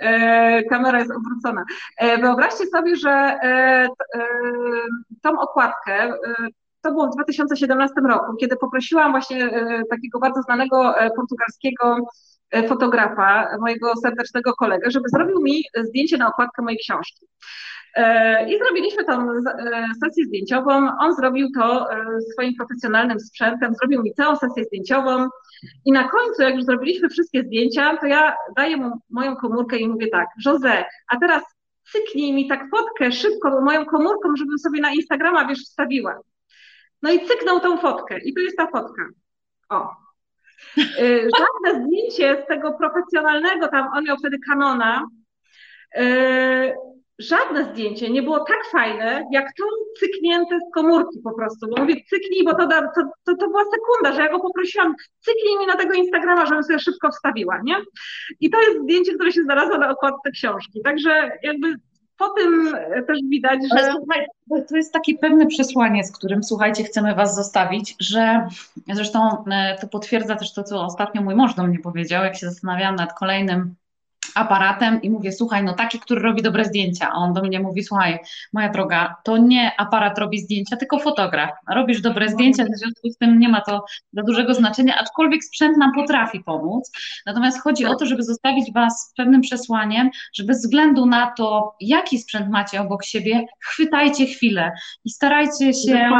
[0.00, 1.64] e, kamera jest obrócona.
[1.98, 3.38] E, wyobraźcie sobie, że
[5.22, 6.14] tą okładkę
[6.82, 11.96] to było w 2017 roku, kiedy poprosiłam właśnie e, takiego bardzo znanego e, portugalskiego
[12.50, 17.26] e, fotografa, mojego serdecznego kolegę, żeby zrobił mi zdjęcie na okładkę mojej książki.
[18.48, 19.26] I zrobiliśmy tą
[20.04, 20.88] sesję zdjęciową.
[21.00, 21.88] On zrobił to
[22.32, 25.28] swoim profesjonalnym sprzętem, zrobił mi całą sesję zdjęciową.
[25.84, 29.88] I na końcu, jak już zrobiliśmy wszystkie zdjęcia, to ja daję mu moją komórkę i
[29.88, 31.42] mówię tak, Jose, a teraz
[31.92, 36.20] cyknij mi tak fotkę szybko moją komórką, żebym sobie na Instagrama, wiesz, wstawiła.
[37.02, 38.18] No i cyknął tą fotkę.
[38.18, 39.02] I tu jest ta fotka.
[39.68, 39.90] O.
[40.78, 45.06] Y, żadne zdjęcie z tego profesjonalnego, tam on miał wtedy Canona,
[45.98, 46.74] y,
[47.18, 49.64] żadne zdjęcie nie było tak fajne, jak to
[50.00, 51.66] cyknięte z komórki po prostu.
[51.68, 55.58] Bo mówię, cyknij, bo to, to, to, to była sekunda, że ja go poprosiłam, cyknij
[55.58, 57.76] mi na tego Instagrama, żebym sobie szybko wstawiła, nie?
[58.40, 60.80] I to jest zdjęcie, które się znalazło na okładce książki.
[60.84, 61.74] Także jakby
[62.18, 62.72] po tym
[63.06, 63.84] też widać, że.
[63.84, 64.26] Ale słuchaj,
[64.68, 68.46] to jest takie pewne przesłanie, z którym słuchajcie, chcemy Was zostawić, że
[68.92, 72.46] zresztą e, to potwierdza też to, co ostatnio mój mąż do mnie powiedział, jak się
[72.46, 73.74] zastanawiałam nad kolejnym
[74.34, 77.10] aparatem i mówię, słuchaj, no taki, który robi dobre zdjęcia.
[77.12, 78.18] A on do mnie mówi, słuchaj,
[78.52, 81.50] moja droga, to nie aparat robi zdjęcia, tylko fotograf.
[81.74, 85.76] Robisz dobre zdjęcia, w związku z tym nie ma to za dużego znaczenia, aczkolwiek sprzęt
[85.76, 86.92] nam potrafi pomóc.
[87.26, 92.18] Natomiast chodzi o to, żeby zostawić Was pewnym przesłaniem, że bez względu na to, jaki
[92.18, 94.72] sprzęt macie obok siebie, chwytajcie chwilę
[95.04, 96.10] i starajcie się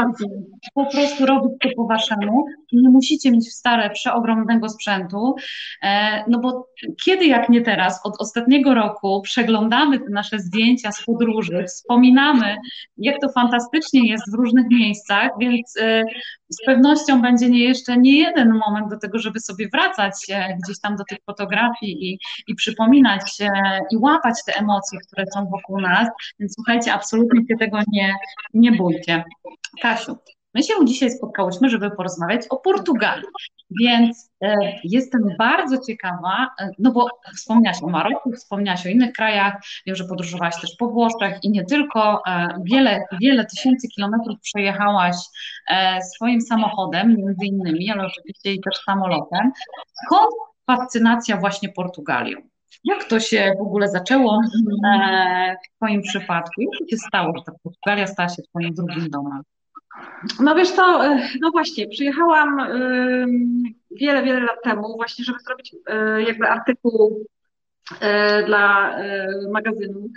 [0.73, 2.45] po prostu robić to po Waszemu.
[2.73, 5.35] Nie musicie mieć w stare przeogromnego sprzętu,
[5.83, 6.67] e, no bo
[7.05, 12.55] kiedy jak nie teraz, od ostatniego roku przeglądamy te nasze zdjęcia z podróży, wspominamy,
[12.97, 16.03] jak to fantastycznie jest w różnych miejscach, więc y,
[16.49, 20.13] z pewnością będzie nie jeszcze nie jeden moment do tego, żeby sobie wracać
[20.63, 23.37] gdzieś tam do tych fotografii i, i przypominać
[23.91, 26.09] i łapać te emocje, które są wokół nas.
[26.39, 28.15] Więc słuchajcie, absolutnie się tego nie,
[28.53, 29.23] nie bójcie.
[29.81, 30.17] Kasiu,
[30.53, 33.25] My się dzisiaj spotkałyśmy, żeby porozmawiać o Portugalii,
[33.81, 39.53] więc e, jestem bardzo ciekawa, e, no bo wspomniałaś o Maroku, wspomniałaś o innych krajach,
[39.85, 45.15] wiem, że podróżowałaś też po Włoszech i nie tylko, e, wiele, wiele tysięcy kilometrów przejechałaś
[46.15, 49.51] swoim samochodem, między innymi, ale oczywiście i też samolotem.
[50.05, 50.31] Skąd
[50.67, 52.37] fascynacja właśnie Portugalią?
[52.83, 56.61] Jak to się w ogóle zaczęło w Twoim przypadku?
[56.61, 59.41] Jak się stało, że ta Portugalia stała się Twoim drugim domem?
[60.39, 62.57] No wiesz co, e, no właśnie, przyjechałam
[63.91, 67.25] wiele, wiele lat temu właśnie, żeby zrobić e, jakby artykuł
[68.01, 68.95] e, dla
[69.51, 70.09] magazynu.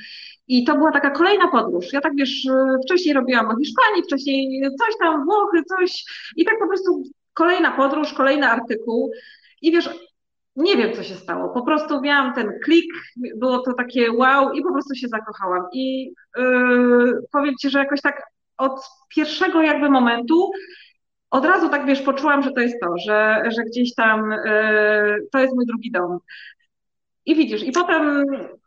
[0.48, 1.92] I to była taka kolejna podróż.
[1.92, 2.48] Ja tak wiesz,
[2.84, 6.04] wcześniej robiłam o Hiszpanii, wcześniej coś tam, Włochy, coś.
[6.36, 7.02] I tak po prostu
[7.34, 9.12] kolejna podróż, kolejny artykuł.
[9.62, 9.90] I wiesz,
[10.56, 11.48] nie wiem, co się stało.
[11.48, 12.92] Po prostu miałam ten klik,
[13.36, 15.62] było to takie wow i po prostu się zakochałam.
[15.72, 18.22] I yy, powiem Ci, że jakoś tak
[18.58, 20.50] od pierwszego jakby momentu
[21.30, 25.38] od razu tak wiesz, poczułam, że to jest to, że, że gdzieś tam y, to
[25.38, 26.18] jest mój drugi dom.
[27.26, 28.24] I widzisz, i potem,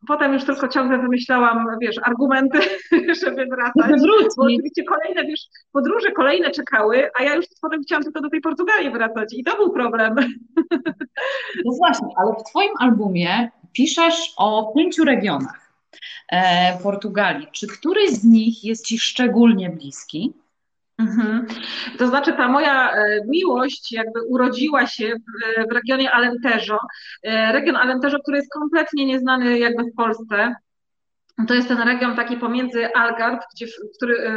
[0.08, 2.60] potem już tylko ciągle wymyślałam, wiesz, argumenty,
[3.24, 4.02] żeby wracać.
[4.38, 8.42] Bo oczywiście kolejne, wiesz, podróże kolejne czekały, a ja już potem chciałam tylko do tej
[8.42, 10.16] Portugalii wracać i to był problem.
[11.66, 15.69] No właśnie, ale w Twoim albumie piszesz o pięciu regionach.
[16.32, 17.48] E, Portugalii.
[17.52, 20.34] Czy któryś z nich jest Ci szczególnie bliski?
[21.00, 21.46] Mhm.
[21.98, 26.78] To znaczy ta moja e, miłość jakby urodziła się w, w regionie Alentejo.
[27.24, 30.56] E, region Alentejo, który jest kompletnie nieznany jakby w Polsce.
[31.48, 34.32] To jest ten region taki pomiędzy Algarve, gdzie, który, e,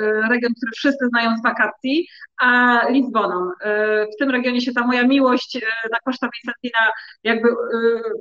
[0.00, 2.08] e, region, który wszyscy znają z wakacji,
[2.40, 3.50] a Lizboną.
[3.60, 5.58] E, w tym regionie się ta moja miłość
[5.92, 6.90] na Costa Vicentina
[7.24, 7.48] jakby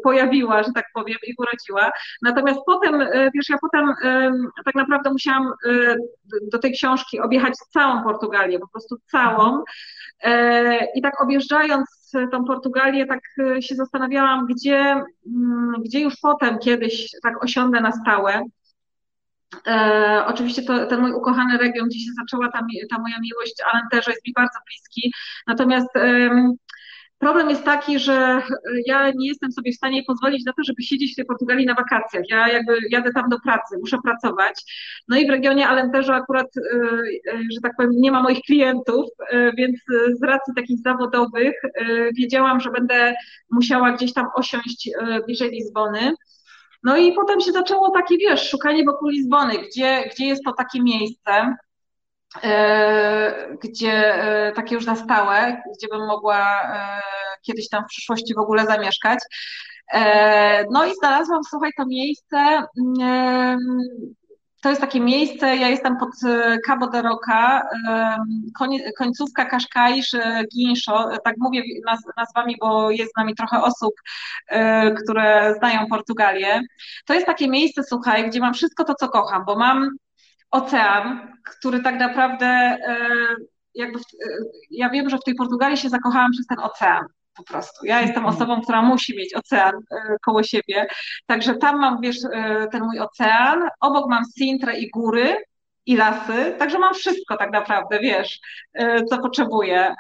[0.04, 1.92] pojawiła, że tak powiem, i urodziła.
[2.22, 3.00] Natomiast potem,
[3.36, 3.94] wiesz, ja potem
[4.66, 5.52] tak naprawdę musiałam
[6.52, 9.64] do tej książki objechać całą Portugalię, po prostu całą.
[10.96, 12.01] I tak objeżdżając
[12.32, 17.92] tą Portugalię, tak e, się zastanawiałam, gdzie, mm, gdzie już potem kiedyś tak osiądę na
[17.92, 18.44] stałe.
[19.68, 24.04] E, oczywiście to, ten mój ukochany region, gdzie się zaczęła ta, ta moja miłość Alentejo
[24.08, 25.14] jest mi bardzo bliski.
[25.48, 26.30] Natomiast e,
[27.22, 28.42] Problem jest taki, że
[28.86, 31.76] ja nie jestem sobie w stanie pozwolić na to, żeby siedzieć w tej Portugalii na
[31.76, 32.24] wakacjach.
[32.30, 34.64] Ja jakby jadę tam do pracy, muszę pracować.
[35.08, 39.06] No i w regionie Alentejo akurat, y, y, że tak powiem, nie ma moich klientów,
[39.58, 39.80] więc
[40.20, 41.54] z racji takich zawodowych
[42.18, 43.14] wiedziałam, że będę
[43.52, 44.90] musiała gdzieś tam osiąść
[45.26, 46.14] bliżej Lizbony.
[46.84, 50.84] No i potem się zaczęło takie, wiesz, szukanie wokół Lizbony, gdzie, gdzie jest to takie
[50.84, 51.71] miejsce, E,
[53.64, 57.02] gdzie e, takie już na stałe, gdzie bym mogła e,
[57.42, 59.20] kiedyś tam w przyszłości w ogóle zamieszkać.
[60.72, 62.64] No i znalazłam, słuchaj, to miejsce.
[63.00, 63.60] Mm,
[64.62, 66.10] to jest takie miejsce, ja jestem pod
[66.68, 67.62] Cabo de Roca,
[68.98, 70.12] końcówka Kaszkaisz,
[70.54, 71.64] Ginsho, tak mówię
[72.18, 73.94] nazwami, bo jest z nami trochę osób,
[75.04, 76.62] które znają Portugalię.
[77.06, 79.90] To jest takie miejsce, słuchaj, gdzie mam wszystko to, co kocham, bo mam
[80.52, 83.08] ocean, który tak naprawdę e,
[83.76, 84.28] jakby, w, e,
[84.72, 87.86] ja wiem, że w tej Portugalii się zakochałam przez ten ocean po prostu.
[87.86, 88.36] Ja jestem mhm.
[88.36, 90.88] osobą, która musi mieć ocean e, koło siebie,
[91.26, 92.18] także tam mam, wiesz,
[92.72, 95.36] ten mój ocean, obok mam Sintrę i góry
[95.86, 98.40] i lasy, także mam wszystko tak naprawdę, wiesz,
[99.10, 99.96] co potrzebuję.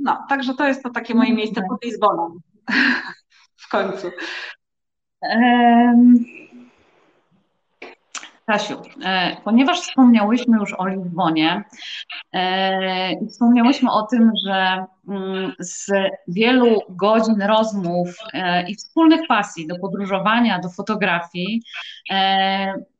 [0.00, 2.36] No, także to jest to takie moje miejsce pod Lizboną
[3.62, 4.10] w końcu.
[5.22, 6.49] Um
[8.50, 11.64] Kasiu, e, ponieważ wspomniałyśmy już o Lizbonie
[12.32, 15.92] e, i wspomniałyśmy o tym, że mm, z
[16.28, 21.62] wielu godzin rozmów e, i wspólnych pasji do podróżowania, do fotografii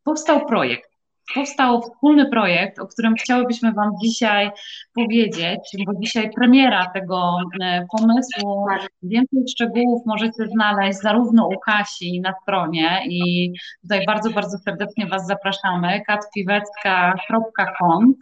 [0.05, 0.90] powstał projekt
[1.35, 4.51] powstał wspólny projekt, o którym chciałybyśmy Wam dzisiaj
[4.95, 8.67] powiedzieć, bo dzisiaj premiera tego e, pomysłu.
[9.03, 15.27] Więcej szczegółów możecie znaleźć zarówno u Kasi na stronie i tutaj bardzo, bardzo serdecznie Was
[15.27, 18.15] zapraszamy, katpiwecka.com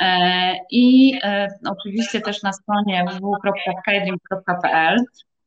[0.00, 4.96] e, i e, oczywiście też na stronie www.skydream.pl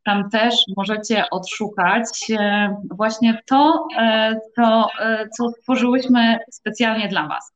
[0.08, 7.54] tam też możecie odszukać e, właśnie to, e, co, e, co stworzyłyśmy specjalnie dla Was.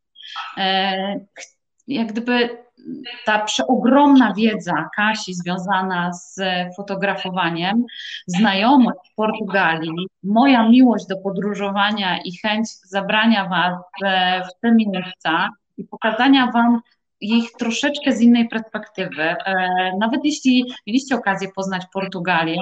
[1.88, 2.58] Jak gdyby
[3.26, 6.40] ta przeogromna wiedza Kasi związana z
[6.76, 7.86] fotografowaniem,
[8.28, 13.78] znajomość Portugalii, moja miłość do podróżowania i chęć zabrania Was
[14.50, 16.82] w te miejsca i pokazania Wam
[17.22, 19.22] ich troszeczkę z innej perspektywy.
[19.24, 19.36] E,
[20.00, 22.62] nawet jeśli mieliście okazję poznać Portugalię,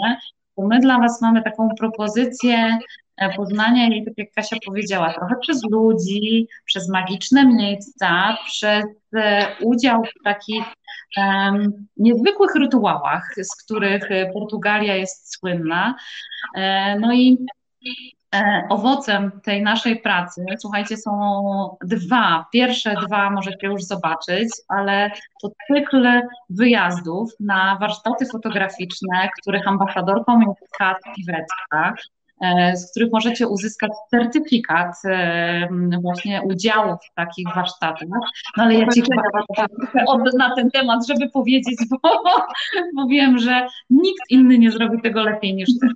[0.55, 2.77] to my dla Was mamy taką propozycję
[3.17, 9.47] e, poznania jej, tak jak Kasia powiedziała, trochę przez ludzi, przez magiczne miejsca, przez e,
[9.61, 10.63] udział w takich
[11.17, 15.95] um, niezwykłych rytuałach, z których Portugalia jest słynna.
[16.99, 17.37] No i
[18.69, 22.45] owocem tej naszej pracy, słuchajcie, są dwa.
[22.51, 25.11] Pierwsze dwa możecie już zobaczyć, ale
[25.41, 31.93] to cykl wyjazdów na warsztaty fotograficzne, których ambasadorką jest Kat Piwecka.
[32.41, 35.67] E, z których możecie uzyskać certyfikat e,
[36.01, 38.07] właśnie udziału w takich warsztatach.
[38.57, 41.97] No ale ja Ci chyba na ten temat, żeby powiedzieć, bo,
[42.95, 45.87] bo wiem, że nikt inny nie zrobi tego lepiej niż Ty.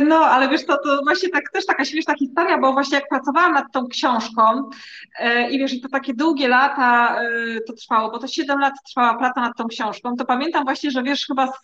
[0.00, 3.52] No, ale wiesz to, to właśnie tak, też taka śmieszna historia, bo właśnie jak pracowałam
[3.52, 4.70] nad tą książką
[5.18, 7.18] e, i wiesz, i to takie długie lata
[7.66, 11.02] to trwało, bo to 7 lat trwała praca nad tą książką, to pamiętam właśnie, że
[11.02, 11.62] wiesz, chyba z,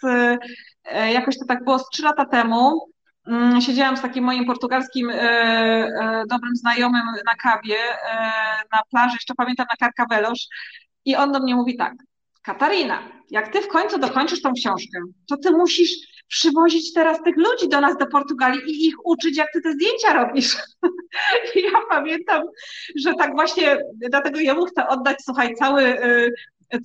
[1.13, 2.89] jakoś to tak było z 3 lata temu,
[3.61, 8.17] siedziałam z takim moim portugalskim e, e, dobrym znajomym na kawie, e,
[8.73, 10.49] na plaży, jeszcze pamiętam na Carcavelos
[11.05, 11.95] i on do mnie mówi tak,
[12.43, 15.91] Katarina, jak ty w końcu dokończysz tą książkę, to ty musisz
[16.29, 20.13] przywozić teraz tych ludzi do nas do Portugalii i ich uczyć, jak ty te zdjęcia
[20.13, 20.57] robisz.
[21.55, 22.43] I ja pamiętam,
[22.97, 23.77] że tak właśnie,
[24.11, 25.97] dlatego jemu chcę oddać, słuchaj, cały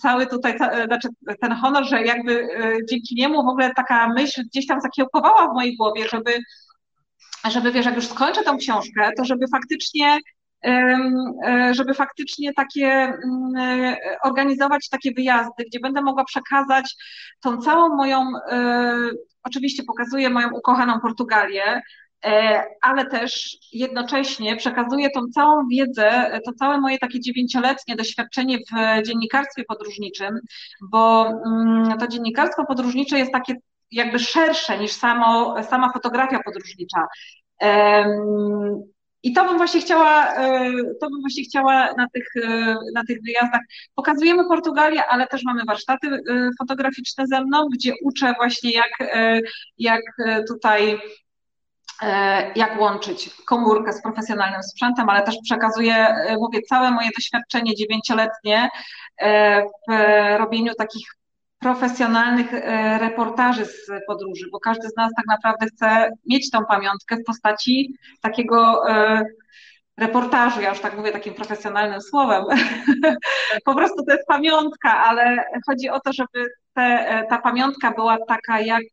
[0.01, 1.07] cały tutaj, znaczy
[1.41, 5.53] ten honor, że jakby e, dzięki niemu w ogóle taka myśl gdzieś tam zakiełkowała w
[5.53, 6.31] mojej głowie, żeby,
[7.49, 10.19] żeby wiesz, jak już skończę tą książkę, to żeby faktycznie
[10.65, 16.95] e, żeby faktycznie takie mm, e, organizować takie wyjazdy, gdzie będę mogła przekazać
[17.41, 18.25] tą całą moją,
[19.43, 21.81] oczywiście pokazuję moją ukochaną Portugalię,
[22.81, 29.63] ale też jednocześnie przekazuję tą całą wiedzę, to całe moje takie dziewięcioletnie doświadczenie w dziennikarstwie
[29.63, 30.39] podróżniczym,
[30.81, 33.53] bo mm, to dziennikarstwo podróżnicze jest takie
[33.91, 37.07] jakby szersze niż samo, sama fotografia podróżnicza.
[39.25, 43.17] I to bym właśnie chciała, e, to bym właśnie chciała na tych, e, na tych
[43.21, 43.61] wyjazdach.
[43.95, 46.07] Pokazujemy Portugalię, ale też mamy warsztaty
[46.59, 48.91] fotograficzne ze mną, gdzie uczę właśnie jak,
[49.77, 50.01] jak
[50.47, 51.22] tutaj E,
[52.55, 58.69] jak łączyć komórkę z profesjonalnym sprzętem, ale też przekazuję, e, mówię, całe moje doświadczenie dziewięcioletnie
[59.21, 59.93] e, w
[60.37, 61.07] robieniu takich
[61.59, 62.51] profesjonalnych
[62.99, 67.97] reportaży z podróży, bo każdy z nas tak naprawdę chce mieć tą pamiątkę w postaci
[68.21, 68.83] takiego
[69.97, 72.43] reportażu, ja już tak mówię takim profesjonalnym słowem.
[73.65, 78.59] po prostu to jest pamiątka, ale chodzi o to, żeby te, ta pamiątka była taka
[78.59, 78.83] jak,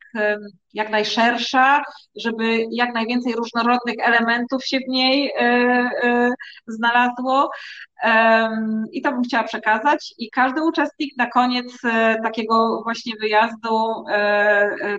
[0.74, 1.82] jak najszersza,
[2.16, 6.30] żeby jak najwięcej różnorodnych elementów się w niej e, e,
[6.66, 7.50] znalazło.
[8.92, 10.14] I to bym chciała przekazać.
[10.18, 14.04] I każdy uczestnik na koniec e, takiego właśnie wyjazdu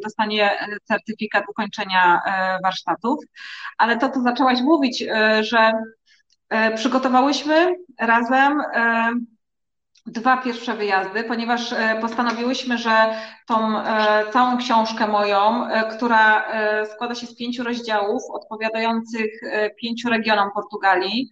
[0.04, 0.52] dostanie
[0.84, 2.22] certyfikat ukończenia
[2.64, 3.20] warsztatów.
[3.78, 5.04] Ale to, co zaczęłaś mówić,
[5.42, 5.72] że
[6.76, 8.62] przygotowałyśmy razem
[10.06, 13.16] dwa pierwsze wyjazdy, ponieważ e, postanowiłyśmy, że
[13.48, 16.52] tą e, całą książkę moją, e, która
[16.94, 19.32] składa się z pięciu rozdziałów odpowiadających
[19.82, 21.30] pięciu regionom Portugalii,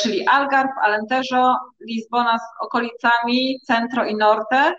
[0.00, 1.56] czyli Algarve, Alentejo,
[1.88, 4.74] Lizbona z okolicami, Centro i Norte,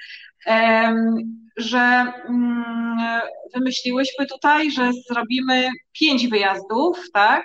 [1.57, 3.21] że mm,
[3.55, 7.43] wymyśliłyśmy tutaj, że zrobimy pięć wyjazdów, tak?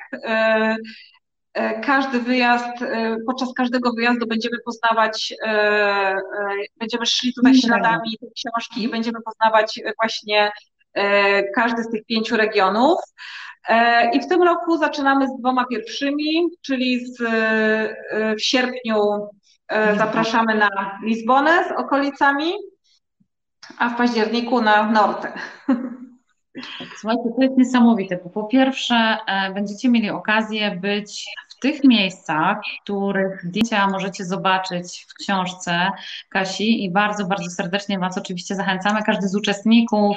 [1.55, 6.17] E, każdy wyjazd, e, podczas każdego wyjazdu będziemy poznawać, e,
[6.77, 10.53] będziemy szli tutaj śladami tej książki i będziemy poznawać właśnie
[11.55, 12.98] każdy z tych pięciu regionów.
[14.13, 17.23] I w tym roku zaczynamy z dwoma pierwszymi, czyli z,
[18.38, 18.96] w sierpniu
[19.96, 22.53] zapraszamy na Lizbonę z okolicami,
[23.79, 25.33] a w październiku na Norte.
[26.96, 29.17] Słuchajcie, to jest niesamowite, bo po pierwsze
[29.55, 31.27] będziecie mieli okazję być
[31.63, 35.90] tych miejscach, których zdjęcia możecie zobaczyć w książce
[36.29, 39.02] Kasi i bardzo, bardzo serdecznie Was oczywiście zachęcamy.
[39.02, 40.17] Każdy z uczestników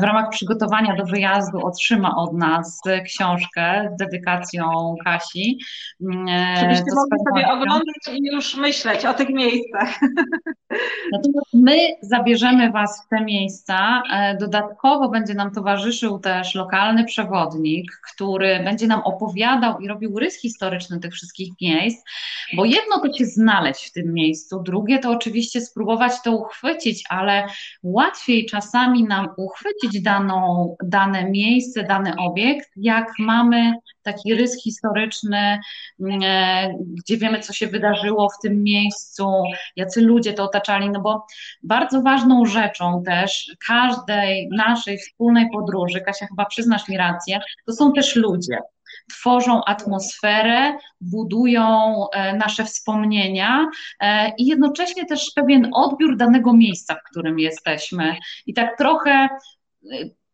[0.00, 5.58] w ramach przygotowania do wyjazdu otrzyma od nas książkę z dedykacją Kasi.
[6.60, 10.00] Żebyście mogli sobie oglądać i już myśleć o tych miejscach.
[11.12, 14.02] Natomiast my zabierzemy Was w te miejsca.
[14.12, 20.40] E, dodatkowo będzie nam towarzyszył też lokalny przewodnik, który będzie nam opowiadał i robił rys
[20.40, 22.04] historyczny historyczny tych wszystkich miejsc,
[22.56, 27.46] bo jedno to się znaleźć w tym miejscu, drugie to oczywiście spróbować to uchwycić, ale
[27.82, 35.60] łatwiej czasami nam uchwycić daną, dane miejsce, dany obiekt, jak mamy taki rys historyczny,
[36.00, 39.42] mm, e, gdzie wiemy, co się wydarzyło w tym miejscu,
[39.76, 41.26] jacy ludzie to otaczali, no bo
[41.62, 47.92] bardzo ważną rzeczą też każdej naszej wspólnej podróży, Kasia chyba przyznasz mi rację, to są
[47.92, 48.58] też ludzie
[49.10, 53.70] tworzą atmosferę, budują e, nasze wspomnienia
[54.00, 58.16] e, i jednocześnie też pewien odbiór danego miejsca, w którym jesteśmy.
[58.46, 59.28] I tak trochę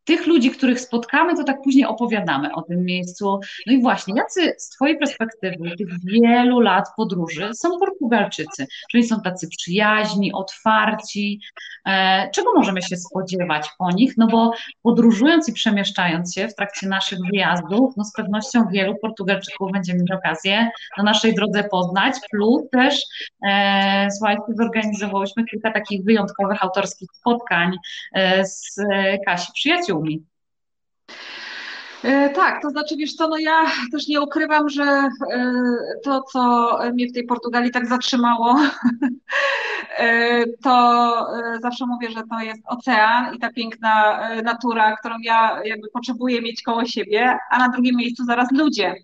[0.04, 3.40] tych ludzi, których spotkamy, to tak później opowiadamy o tym miejscu.
[3.66, 8.66] No i właśnie, jacy z Twojej perspektywy, tych wielu lat podróży, są Portugalczycy?
[8.90, 11.40] Czyli są tacy przyjaźni, otwarci?
[11.86, 14.14] E, czego możemy się spodziewać po nich?
[14.16, 14.52] No bo
[14.82, 20.10] podróżując i przemieszczając się w trakcie naszych wyjazdów, no z pewnością wielu Portugalczyków będziemy mieć
[20.10, 23.02] okazję na naszej drodze poznać, plus też,
[23.46, 27.76] e, słuchajcie, zorganizowałyśmy kilka takich wyjątkowych autorskich spotkań
[28.14, 28.76] e, z
[29.26, 30.24] Kasi Przyjaciół przyjaciółmi.
[32.02, 35.08] E, tak, to znaczy, wiesz co, no ja też nie ukrywam, że e,
[36.02, 38.56] to, co mnie w tej Portugalii tak zatrzymało,
[39.98, 41.26] e, to
[41.62, 46.62] zawsze mówię, że to jest ocean i ta piękna natura, którą ja jakby potrzebuję mieć
[46.62, 48.94] koło siebie, a na drugim miejscu zaraz ludzie,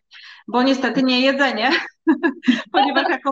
[0.48, 1.70] bo niestety nie jedzenie,
[2.72, 3.30] ponieważ jako,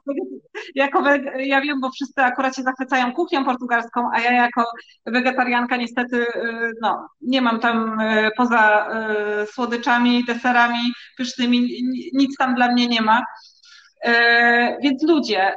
[0.75, 4.65] jako ja wiem, bo wszyscy akurat się zachwycają kuchnią portugalską, a ja jako
[5.07, 8.89] wegetarianka niestety y, no, nie mam tam y, poza
[9.43, 11.69] y, słodyczami, deserami pysznymi,
[12.13, 13.23] nic tam dla mnie nie ma.
[14.83, 15.55] Więc ludzie,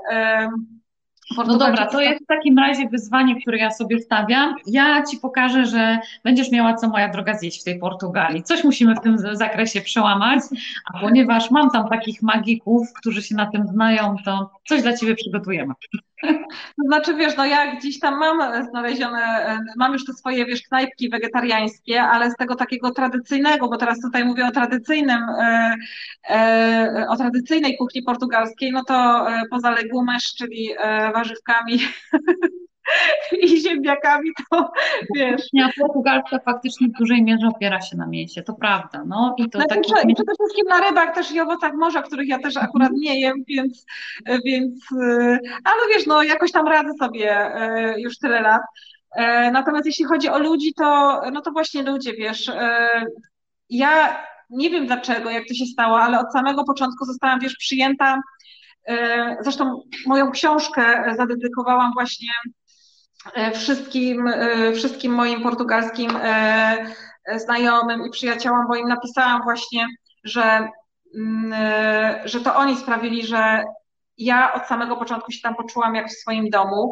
[1.38, 4.56] no dobra, to jest w takim razie wyzwanie, które ja sobie stawiam.
[4.68, 8.44] Ja Ci pokażę, że będziesz miała co moja droga zjeść w tej Portugalii.
[8.44, 10.40] Coś musimy w tym zakresie przełamać,
[10.94, 15.16] a ponieważ mam tam takich magików, którzy się na tym znają, to coś dla Ciebie
[15.16, 15.74] przygotujemy.
[16.78, 21.10] To znaczy, wiesz, no ja gdzieś tam mam znalezione, mam już te swoje, wiesz, knajpki
[21.10, 25.76] wegetariańskie, ale z tego takiego tradycyjnego, bo teraz tutaj mówię o tradycyjnym, e,
[26.30, 30.70] e, o tradycyjnej kuchni portugalskiej, no to e, poza legumesz, czyli
[31.22, 31.80] warzywkami
[33.42, 34.72] i ziemniakami, to
[35.16, 35.42] wiesz.
[35.42, 39.04] Kuchnia portugalska faktycznie w dużej mierze opiera się na mięsie, to prawda.
[39.08, 39.92] No, i to no, taki...
[40.08, 43.44] I przede wszystkim na rybach też i owocach morza, których ja też akurat nie jem,
[43.48, 43.86] więc,
[44.46, 44.86] więc
[45.64, 48.62] ale wiesz, no jakoś tam radzę sobie e, już tyle lat.
[49.16, 53.06] E, natomiast jeśli chodzi o ludzi, to no to właśnie ludzie, wiesz, e,
[53.70, 58.22] ja nie wiem dlaczego, jak to się stało, ale od samego początku zostałam, wiesz, przyjęta
[59.40, 62.28] Zresztą moją książkę zadedykowałam właśnie
[63.34, 66.94] E, wszystkim, e, wszystkim moim portugalskim e,
[67.36, 69.88] znajomym i przyjaciołom, bo im napisałam właśnie,
[70.24, 70.70] że,
[71.16, 71.54] mm,
[72.26, 73.64] że to oni sprawili, że
[74.18, 76.92] ja od samego początku się tam poczułam jak w swoim domu.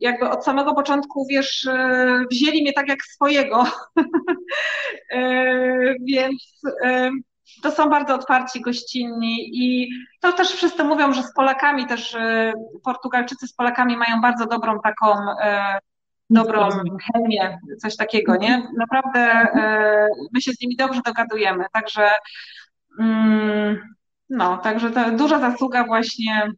[0.00, 1.68] Jakby od samego początku, wiesz,
[2.30, 3.64] wzięli mnie tak jak swojego.
[6.08, 6.60] Więc
[7.62, 9.88] to są bardzo otwarci, gościnni i
[10.20, 12.52] to też wszyscy mówią, że z Polakami też e,
[12.84, 15.06] Portugalczycy z Polakami mają bardzo dobrą taką
[15.42, 15.78] e,
[16.30, 16.68] dobrą
[17.12, 18.68] chemię, coś takiego, nie?
[18.78, 22.10] Naprawdę e, my się z nimi dobrze dogadujemy, także
[23.00, 23.78] mm,
[24.30, 26.50] no, także to duża zasługa właśnie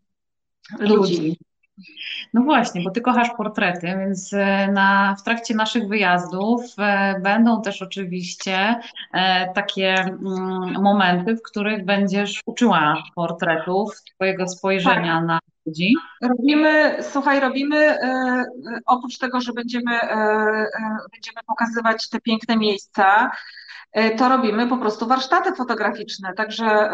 [0.79, 1.39] ludzi.
[2.35, 7.63] No właśnie, bo ty kochasz portrety, więc e, na, w trakcie naszych wyjazdów e, będą
[7.63, 8.81] też oczywiście
[9.13, 15.27] e, takie mm, momenty, w których będziesz uczyła portretów, twojego spojrzenia tak.
[15.27, 15.95] na ludzi.
[16.23, 17.97] Robimy, słuchaj, robimy
[18.87, 19.99] oprócz tego, że będziemy,
[21.13, 23.31] będziemy pokazywać te piękne miejsca,
[24.19, 26.91] to robimy po prostu warsztaty fotograficzne, także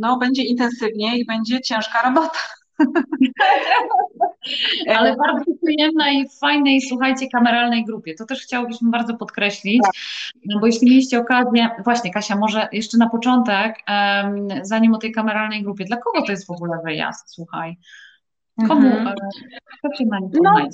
[0.00, 2.38] no, będzie intensywnie i będzie ciężka robota.
[4.96, 8.14] Ale bardzo przyjemnej, fajnej, słuchajcie, kameralnej grupie.
[8.14, 10.60] To też chciałbyśmy bardzo podkreślić, tak.
[10.60, 13.76] bo jeśli mieliście okazję, właśnie Kasia, może jeszcze na początek,
[14.62, 17.76] zanim o tej kameralnej grupie, dla kogo to jest w ogóle wyjazd, słuchaj?
[18.68, 19.08] Komu, mhm.
[19.08, 19.14] E,
[19.78, 20.68] kto się na nim no,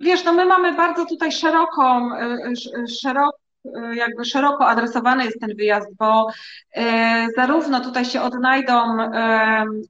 [0.00, 2.38] Wiesz, no my mamy bardzo tutaj szeroką, e,
[3.02, 3.37] szeroką
[3.94, 6.28] jakby szeroko adresowany jest ten wyjazd, bo
[6.76, 8.96] e, zarówno tutaj się odnajdą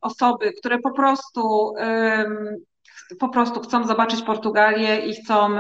[0.01, 1.75] osoby, które po prostu
[3.21, 5.51] po prostu chcą zobaczyć Portugalię i chcą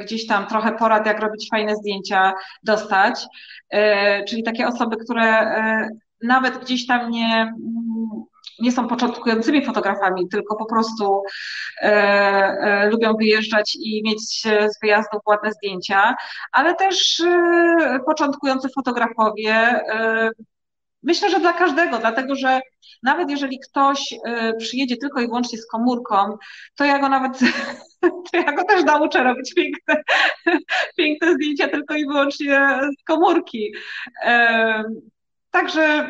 [0.00, 2.32] gdzieś tam trochę porad, jak robić fajne zdjęcia,
[2.62, 3.26] dostać.
[4.28, 5.54] Czyli takie osoby, które
[6.22, 7.54] nawet gdzieś tam nie,
[8.58, 11.22] nie są początkującymi fotografami, tylko po prostu
[11.82, 16.14] e, e, lubią wyjeżdżać i mieć z wyjazdów ładne zdjęcia,
[16.52, 19.54] ale też e, początkujący fotografowie.
[19.54, 20.30] E,
[21.02, 22.60] myślę, że dla każdego, dlatego że
[23.02, 26.36] nawet jeżeli ktoś e, przyjedzie tylko i wyłącznie z komórką,
[26.74, 27.38] to ja go nawet,
[28.32, 30.02] to ja go też nauczę robić piękne,
[30.98, 33.74] piękne zdjęcia tylko i wyłącznie z komórki.
[34.24, 34.84] E,
[35.50, 36.08] także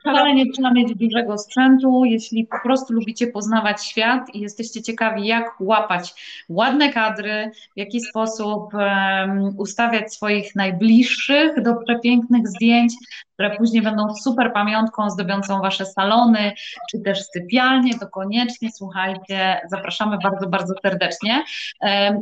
[0.00, 2.04] wcale nie trzeba mieć dużego sprzętu.
[2.04, 6.14] Jeśli po prostu lubicie poznawać świat i jesteście ciekawi, jak łapać
[6.48, 12.94] ładne kadry, w jaki sposób um, ustawiać swoich najbliższych do przepięknych zdjęć,
[13.34, 16.52] które później będą super pamiątką zdobiącą wasze salony,
[16.90, 21.44] czy też sypialnie, to koniecznie słuchajcie, zapraszamy bardzo, bardzo serdecznie.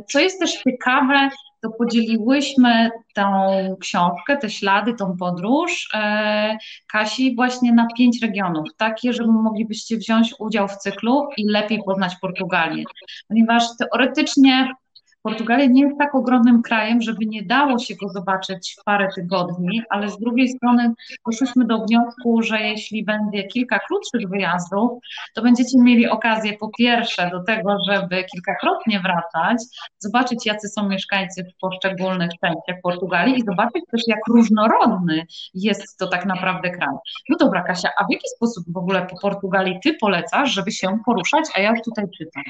[0.07, 1.29] Co jest też ciekawe,
[1.61, 3.23] to podzieliłyśmy tą
[3.79, 6.57] książkę, te ślady, tą podróż e,
[6.91, 12.15] Kasi właśnie na pięć regionów, takie, żeby moglibyście wziąć udział w cyklu i lepiej poznać
[12.21, 12.83] Portugalię.
[13.27, 14.73] Ponieważ teoretycznie
[15.23, 19.81] Portugalia nie jest tak ogromnym krajem, żeby nie dało się go zobaczyć w parę tygodni,
[19.89, 20.93] ale z drugiej strony
[21.25, 24.91] doszliśmy do wniosku, że jeśli będzie kilka krótszych wyjazdów,
[25.35, 29.57] to będziecie mieli okazję po pierwsze do tego, żeby kilkakrotnie wracać,
[29.99, 36.07] zobaczyć jacy są mieszkańcy w poszczególnych częściach Portugalii i zobaczyć też jak różnorodny jest to
[36.07, 36.95] tak naprawdę kraj.
[37.29, 40.99] No dobra Kasia, a w jaki sposób w ogóle po Portugalii ty polecasz, żeby się
[41.05, 42.43] poruszać, a ja już tutaj czytam.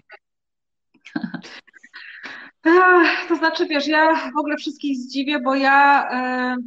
[3.30, 6.58] To znaczy, wiesz, ja w ogóle wszystkich zdziwię, bo ja e,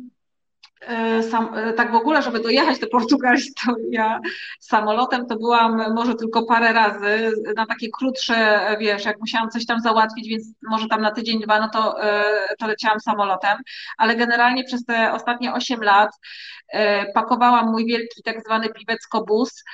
[0.80, 4.20] e, sam, e, tak w ogóle, żeby dojechać do Portugalii, to ja
[4.60, 9.80] samolotem to byłam może tylko parę razy na takie krótsze, wiesz, jak musiałam coś tam
[9.80, 11.96] załatwić, więc może tam na tydzień, dwa, no to,
[12.58, 13.58] to leciałam samolotem,
[13.98, 16.10] ale generalnie przez te ostatnie 8 lat
[17.14, 19.64] pakowałam mój wielki tak zwany piwecko-bus,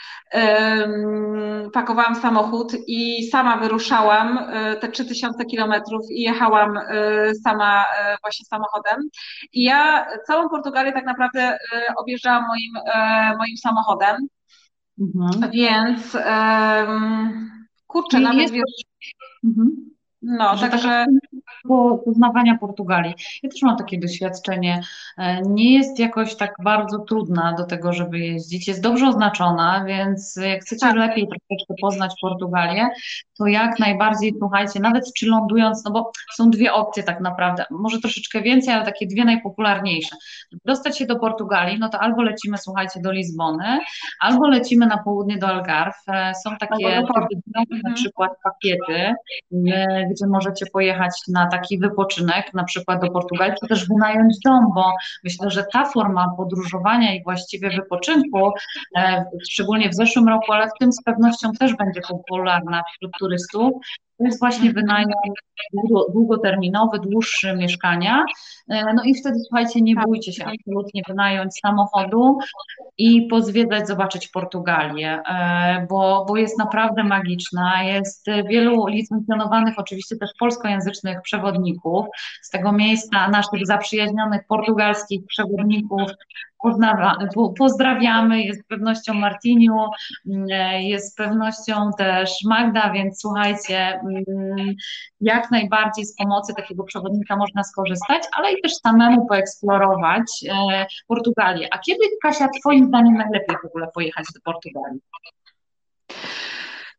[1.73, 7.85] pakowałam samochód i sama wyruszałam e, te 3000 kilometrów i jechałam e, sama
[8.23, 9.09] właśnie samochodem.
[9.53, 11.59] I ja całą Portugalię tak naprawdę
[11.97, 12.85] objeżdżałam moim,
[13.39, 14.17] moim samochodem,
[15.01, 15.51] mhm.
[15.51, 16.17] więc
[17.87, 18.85] kurczę, nawet wiesz...
[19.45, 19.89] Mhm.
[20.23, 21.07] No, że także
[22.05, 23.15] poznawania Portugalii.
[23.43, 24.81] Ja też mam takie doświadczenie.
[25.19, 28.69] E, nie jest jakoś tak bardzo trudna do tego, żeby jeździć.
[28.69, 30.97] Jest dobrze oznaczona, więc jak chcecie tak.
[30.97, 32.89] lepiej troszeczkę poznać Portugalię,
[33.39, 38.01] to jak najbardziej słuchajcie, nawet czy lądując, no bo są dwie opcje tak naprawdę, może
[38.01, 40.17] troszeczkę więcej, ale takie dwie najpopularniejsze.
[40.65, 43.79] Dostać się do Portugalii, no to albo lecimy, słuchajcie, do Lizbony,
[44.21, 46.03] albo lecimy na południe do Algarve.
[46.09, 47.03] E, są takie
[47.47, 47.95] na mhm.
[47.95, 49.15] przykład pakiety,
[50.11, 54.93] gdzie możecie pojechać na taki wypoczynek, na przykład do Portugalii, czy też wynająć dom, bo
[55.25, 58.53] myślę, że ta forma podróżowania i właściwie wypoczynku,
[58.97, 63.73] e, szczególnie w zeszłym roku, ale w tym z pewnością też będzie popularna wśród turystów,
[64.19, 65.09] to jest właśnie wynajem
[66.13, 68.25] długoterminowy, dłuższy mieszkania.
[68.69, 72.39] E, no i wtedy słuchajcie, nie bójcie się absolutnie wynająć samochodu
[72.99, 77.83] i pozwiedzać, zobaczyć Portugalię, e, bo, bo jest naprawdę magiczna.
[77.83, 82.07] Jest wielu licencjonowanych, oczywiście też polskojęzycznych przewodników.
[82.43, 86.11] Z tego miejsca naszych zaprzyjaźnionych portugalskich przewodników
[87.59, 89.77] pozdrawiamy, jest z pewnością Martiniu,
[90.27, 90.47] mm,
[90.81, 94.75] jest z pewnością też Magda, więc słuchajcie, mm,
[95.21, 101.69] jak najbardziej z pomocy takiego przewodnika można skorzystać, ale i też samemu poeksplorować e, Portugalię.
[101.71, 105.01] A kiedy, Kasia, Twoim zdaniem najlepiej w ogóle pojechać do Portugalii?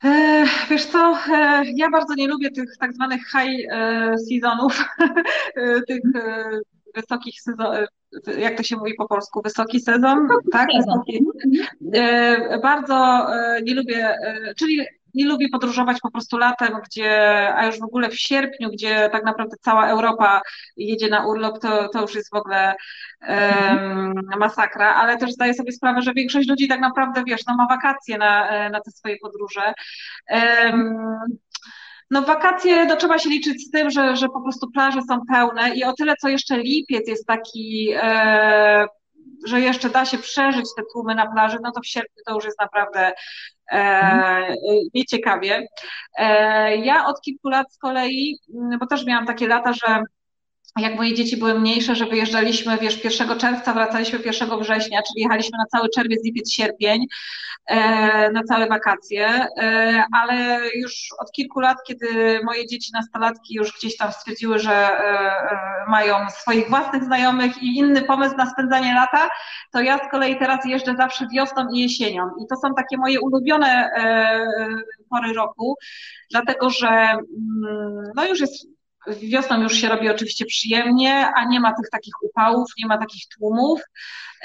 [0.04, 3.68] E, wiesz co, e, ja bardzo nie lubię tych tak zwanych high
[4.30, 4.86] seasonów,
[5.88, 6.02] tych
[6.96, 7.90] wysokich sezonów,
[8.38, 10.70] jak to się mówi po polsku, wysoki sezon, tak?
[10.78, 11.26] Wysoki.
[11.94, 17.10] E, bardzo e, nie lubię, e, czyli nie lubię podróżować po prostu latem, gdzie,
[17.56, 20.42] a już w ogóle w sierpniu, gdzie tak naprawdę cała Europa
[20.78, 22.76] jedzie na urlop, to, to już jest w ogóle
[23.28, 27.68] um, masakra, ale też zdaję sobie sprawę, że większość ludzi tak naprawdę, wiesz, no ma
[27.68, 29.74] wakacje na, na te swoje podróże.
[30.30, 31.38] Um,
[32.12, 35.76] no wakacje, no trzeba się liczyć z tym, że, że po prostu plaże są pełne
[35.76, 38.86] i o tyle, co jeszcze lipiec jest taki, e,
[39.46, 42.46] że jeszcze da się przeżyć te tłumy na plaży, no to w sierpniu to już
[42.46, 43.12] jest naprawdę
[43.72, 44.56] e,
[44.94, 45.68] nieciekawie.
[46.18, 48.38] E, ja od kilku lat z kolei,
[48.80, 50.04] bo też miałam takie lata, że
[50.78, 55.58] jak moje dzieci były mniejsze, że wyjeżdżaliśmy, wiesz, 1 czerwca, wracaliśmy 1 września, czyli jechaliśmy
[55.58, 57.06] na cały czerwiec, lipiec, sierpień,
[57.66, 63.74] e, na całe wakacje, e, ale już od kilku lat, kiedy moje dzieci nastolatki już
[63.78, 69.30] gdzieś tam stwierdziły, że e, mają swoich własnych znajomych i inny pomysł na spędzanie lata,
[69.72, 72.24] to ja z kolei teraz jeżdżę zawsze wiosną i jesienią.
[72.44, 73.90] I to są takie moje ulubione
[75.10, 75.76] pory roku,
[76.32, 78.79] dlatego że mm, no już jest
[79.22, 83.24] Wiosną już się robi oczywiście przyjemnie, a nie ma tych takich upałów, nie ma takich
[83.38, 83.82] tłumów,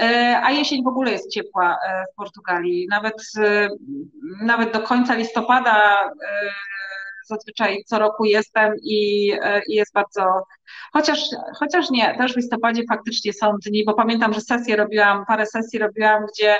[0.00, 2.86] e, a jesień w ogóle jest ciepła e, w Portugalii.
[2.90, 3.68] Nawet, e,
[4.42, 5.96] nawet do końca listopada
[7.26, 9.28] zazwyczaj co roku jestem i,
[9.68, 10.22] i, jest bardzo,
[10.92, 11.18] chociaż,
[11.58, 15.78] chociaż nie, też w listopadzie faktycznie są dni, bo pamiętam, że sesję robiłam, parę sesji
[15.78, 16.58] robiłam, gdzie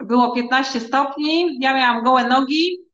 [0.00, 2.87] było 15 stopni, ja miałam gołe nogi,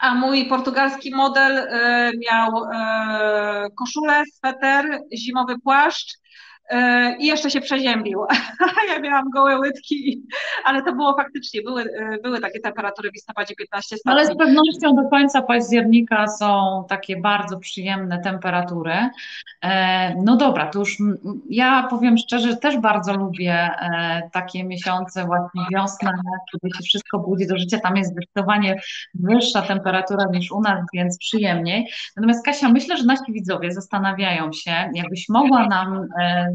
[0.00, 6.18] a mój portugalski model e, miał e, koszulę, sweter, zimowy płaszcz
[7.18, 8.20] i jeszcze się przeziębił.
[8.94, 10.22] ja miałam gołe łydki,
[10.64, 14.12] ale to było faktycznie, były, e, były takie temperatury w listopadzie 15 stopni.
[14.12, 18.94] Ale z pewnością do końca października są takie bardzo przyjemne temperatury.
[19.64, 20.96] E, no dobra, to już
[21.50, 23.70] ja powiem szczerze, też bardzo lubię
[24.32, 26.12] takie miesiące, właśnie wiosna,
[26.52, 27.78] kiedy się wszystko budzi do życia.
[27.78, 28.80] Tam jest zdecydowanie
[29.14, 31.88] wyższa temperatura niż u nas, więc przyjemniej.
[32.16, 36.06] Natomiast Kasia, myślę, że nasi widzowie zastanawiają się, jakbyś mogła nam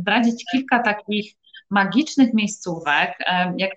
[0.02, 1.34] zdradzić kilka takich
[1.70, 3.18] magicznych miejscówek,
[3.58, 3.74] jak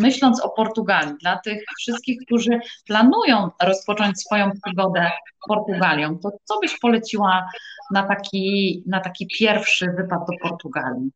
[0.00, 5.10] myśląc o Portugalii, dla tych wszystkich, którzy planują rozpocząć swoją przygodę
[5.48, 7.48] Portugalią, to co byś poleciła
[7.92, 11.10] na taki, na taki pierwszy wypad do Portugalii?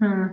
[0.00, 0.28] Hmm.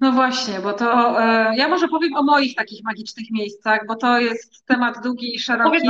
[0.00, 4.20] No właśnie, bo to e, ja może powiem o moich takich magicznych miejscach, bo to
[4.20, 5.88] jest temat długi i szeroki.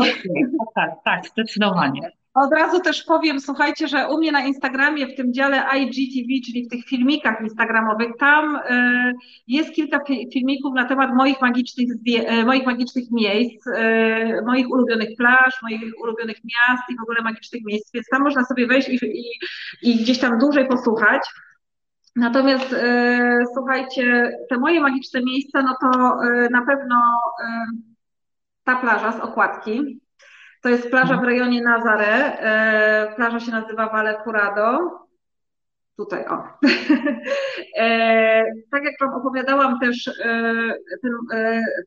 [0.74, 2.10] tak, tak, zdecydowanie.
[2.36, 6.66] Od razu też powiem, słuchajcie, że u mnie na Instagramie, w tym dziale IGTV, czyli
[6.66, 9.14] w tych filmikach instagramowych, tam y,
[9.46, 10.00] jest kilka
[10.32, 13.72] filmików na temat moich magicznych, y, moich magicznych miejsc, y,
[14.46, 18.66] moich ulubionych plaż, moich ulubionych miast i w ogóle magicznych miejsc, więc tam można sobie
[18.66, 19.24] wejść i, i,
[19.82, 21.22] i gdzieś tam dłużej posłuchać.
[22.16, 22.74] Natomiast
[23.54, 26.16] słuchajcie, te moje magiczne miejsca, no to
[26.50, 26.96] na pewno
[28.64, 30.00] ta plaża z okładki,
[30.66, 31.28] to jest plaża w mhm.
[31.28, 32.38] rejonie Nazare.
[32.38, 34.90] E, plaża się nazywa Valle Curado.
[35.96, 36.42] Tutaj, o.
[37.78, 40.12] E, tak jak Wam opowiadałam też, e,
[41.02, 41.12] ten,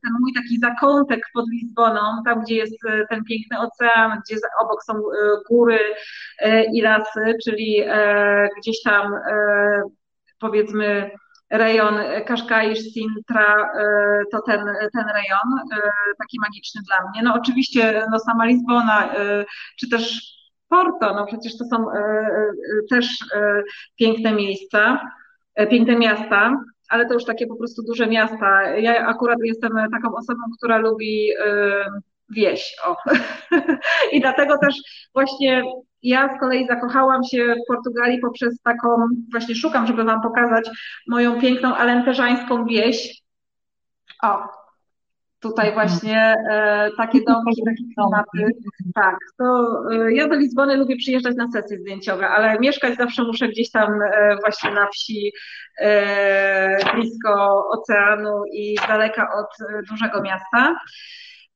[0.02, 2.76] ten mój taki zakątek pod Lizboną, tam gdzie jest
[3.10, 4.92] ten piękny ocean, gdzie obok są
[5.50, 5.78] góry
[6.74, 7.84] i lasy, czyli
[8.58, 9.14] gdzieś tam
[10.38, 11.10] powiedzmy
[11.50, 11.94] rejon
[12.26, 14.60] Kaszkaisz, Sintra, e, to ten,
[14.92, 17.22] ten rejon, e, taki magiczny dla mnie.
[17.22, 19.44] No oczywiście no sama Lizbona, e,
[19.78, 20.30] czy też
[20.68, 21.86] Porto, no przecież to są
[22.90, 23.18] też
[23.98, 25.00] piękne miejsca,
[25.70, 28.62] piękne miasta, ale to już takie po prostu duże miasta.
[28.62, 31.28] Ja akurat jestem taką osobą, która lubi
[32.30, 32.76] wieś.
[32.84, 32.96] O.
[34.12, 34.74] I dlatego też
[35.14, 35.62] właśnie
[36.02, 38.88] ja z kolei zakochałam się w Portugalii poprzez taką,
[39.30, 40.70] właśnie szukam, żeby Wam pokazać
[41.08, 43.22] moją piękną alenteżańską wieś.
[44.22, 44.48] O,
[45.40, 45.88] tutaj mhm.
[45.88, 48.58] właśnie e, takie domki, takie klimaty.
[48.94, 53.48] Tak, to e, ja do Lizbony lubię przyjeżdżać na sesje zdjęciowe, ale mieszkać zawsze muszę
[53.48, 55.32] gdzieś tam e, właśnie na wsi,
[55.80, 60.76] e, blisko oceanu i daleka od e, dużego miasta.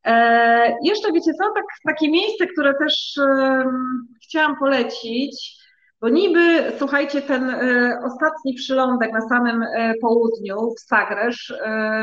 [0.05, 3.15] E, jeszcze wiecie co, tak, takie miejsce, które też
[4.23, 5.65] chciałam polecić,
[6.01, 11.55] bo niby, słuchajcie, ten e, ostatni przylądek na samym e, południu w Sagresz,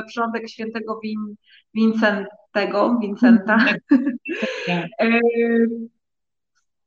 [0.07, 1.35] przylądek świętego Win,
[1.73, 3.57] Vincentego, Vincenta,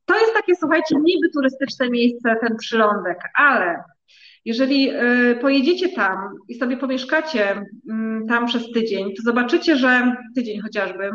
[0.06, 3.84] to jest takie, słuchajcie, niby turystyczne miejsce, ten przylądek, ale
[4.44, 6.18] jeżeli y, pojedziecie tam
[6.48, 11.10] i sobie pomieszkacie mm, tam przez tydzień, to zobaczycie, że tydzień chociażby,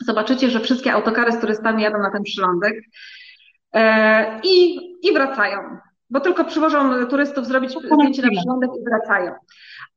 [0.00, 2.74] zobaczycie, że wszystkie autokary z turystami jadą na ten przylądek
[3.72, 5.58] e, i, i wracają,
[6.10, 9.32] bo tylko przywożą turystów zrobić zdjęcie na przylądek i wracają.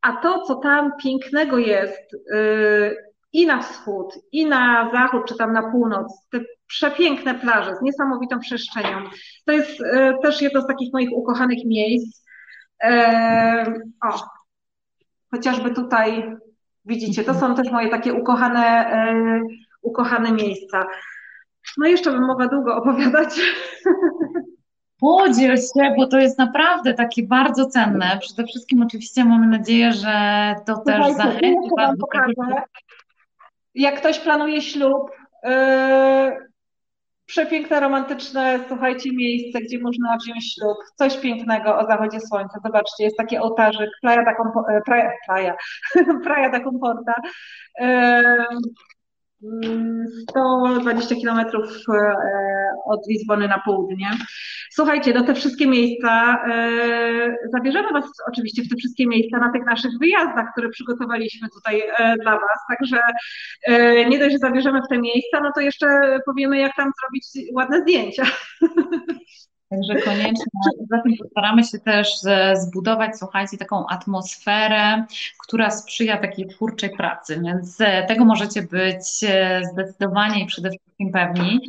[0.01, 5.53] A to, co tam pięknego jest, y, i na wschód, i na zachód, czy tam
[5.53, 9.03] na północ, te przepiękne plaże z niesamowitą przestrzenią.
[9.45, 12.21] To jest e, też jedno z takich moich ukochanych miejsc.
[12.83, 13.73] E,
[14.03, 14.19] o,
[15.31, 16.35] chociażby tutaj
[16.85, 19.41] widzicie, to są też moje takie ukochane, e,
[19.81, 20.87] ukochane miejsca.
[21.77, 23.39] No jeszcze bym mogła długo opowiadać.
[24.99, 28.17] Podziel się, bo to jest naprawdę takie bardzo cenne.
[28.21, 32.61] Przede wszystkim oczywiście mamy nadzieję, że to też zachęci Was do tego.
[33.75, 35.11] Jak ktoś planuje ślub,
[35.43, 36.50] yy,
[37.31, 42.59] przepiękne, romantyczne, słuchajcie, miejsce, gdzie można wziąć ślub, coś pięknego o zachodzie słońca.
[42.65, 45.53] Zobaczcie, jest taki ołtarzyk, Playa da, Compo, e, Playa, Playa,
[46.25, 47.13] Playa da Comporta.
[49.41, 52.13] Yy, 120 kilometrów e,
[52.85, 54.11] od Lizbony na południe.
[54.71, 59.65] Słuchajcie, do te wszystkie miejsca, e, zabierzemy Was oczywiście w te wszystkie miejsca na tych
[59.65, 63.01] naszych wyjazdach, które przygotowaliśmy tutaj e, dla Was, także
[64.09, 67.81] nie dość, że zabierzemy w te miejsca, no to jeszcze powiemy, jak tam zrobić ładne
[67.81, 68.23] zdjęcia.
[69.71, 70.45] Także koniecznie,
[70.89, 72.07] zatem postaramy się też
[72.53, 75.05] zbudować, słuchajcie, taką atmosferę,
[75.39, 79.03] która sprzyja takiej twórczej pracy, więc tego możecie być
[79.73, 81.59] zdecydowanie i przede wszystkim pewni.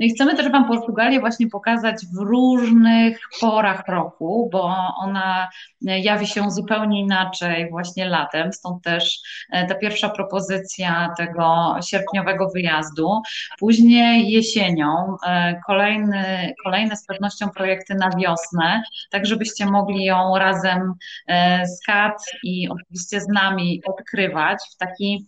[0.00, 5.48] No i chcemy też Wam Portugalię właśnie pokazać w różnych porach roku, bo ona
[5.80, 9.20] jawi się zupełnie inaczej właśnie latem, stąd też
[9.52, 13.22] e, ta pierwsza propozycja tego sierpniowego wyjazdu.
[13.58, 20.94] Później jesienią e, kolejny, kolejne z pewnością projekty na wiosnę, tak żebyście mogli ją razem
[21.26, 25.26] e, z Kat i oczywiście z nami odkrywać w taki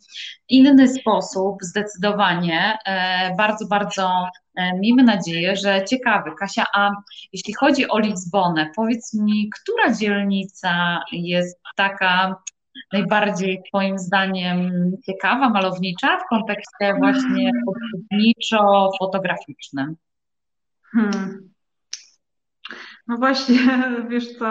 [0.48, 2.78] inny sposób, zdecydowanie.
[3.36, 6.30] Bardzo, bardzo miejmy nadzieję, że ciekawy.
[6.38, 6.90] Kasia, a
[7.32, 12.36] jeśli chodzi o Lizbonę, powiedz mi, która dzielnica jest taka
[12.92, 14.70] najbardziej Twoim zdaniem
[15.06, 19.94] ciekawa, malownicza w kontekście właśnie podróżniczo-fotograficznym?
[20.92, 21.50] Hmm.
[23.06, 23.58] No właśnie,
[24.10, 24.44] wiesz co,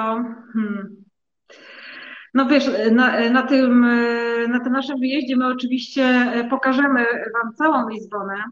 [0.53, 1.01] hmm.
[2.33, 3.81] No wiesz, na, na, tym,
[4.49, 8.43] na tym naszym wyjeździe my oczywiście pokażemy Wam całą Lizbonę,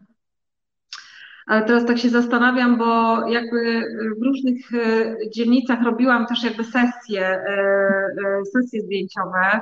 [1.50, 3.82] ale teraz tak się zastanawiam, bo jakby
[4.20, 7.54] w różnych e, dzielnicach robiłam też jakby sesje, e,
[8.24, 9.60] e, sesje zdjęciowe.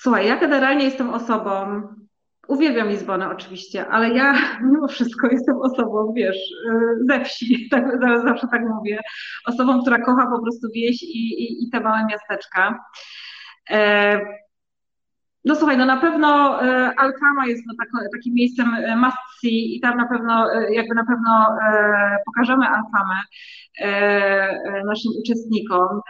[0.00, 1.82] Słuchaj, ja generalnie jestem osobą,
[2.48, 4.34] uwielbiam Lizbonę oczywiście, ale ja
[4.70, 6.38] mimo wszystko jestem osobą, wiesz,
[7.08, 7.84] ze wsi, tak,
[8.24, 9.00] zawsze tak mówię,
[9.46, 12.84] osobą, która kocha po prostu wieś i, i, i te małe miasteczka.
[15.44, 19.76] No słuchaj, no na pewno e, Alkama jest no, tak, takim miejscem e, must see
[19.76, 21.56] i tam na pewno, e, jakby na pewno
[22.26, 23.20] pokażemy Alkamę
[24.84, 26.00] naszym uczestnikom.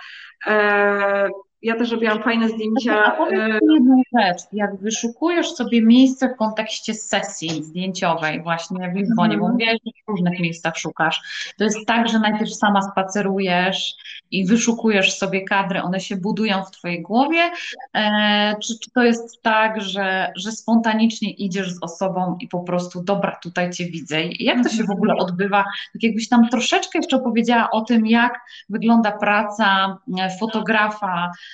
[1.64, 3.04] Ja też robiłam fajne zdjęcia.
[3.04, 8.96] A powiedz mi jedną rzecz, jak wyszukujesz sobie miejsce w kontekście sesji zdjęciowej właśnie w
[8.96, 9.52] Lizbonie, bo mhm.
[9.52, 11.22] mówiłaś, że w różnych miejscach szukasz,
[11.58, 13.94] to jest tak, że najpierw sama spacerujesz
[14.30, 17.50] i wyszukujesz sobie kadry, one się budują w twojej głowie,
[17.94, 23.02] e, czy, czy to jest tak, że, że spontanicznie idziesz z osobą i po prostu
[23.02, 24.22] dobra, tutaj cię widzę.
[24.22, 25.30] I jak to się w ogóle mhm.
[25.30, 25.64] odbywa?
[25.92, 31.30] Tak jakbyś tam troszeczkę jeszcze opowiedziała o tym, jak wygląda praca e, fotografa,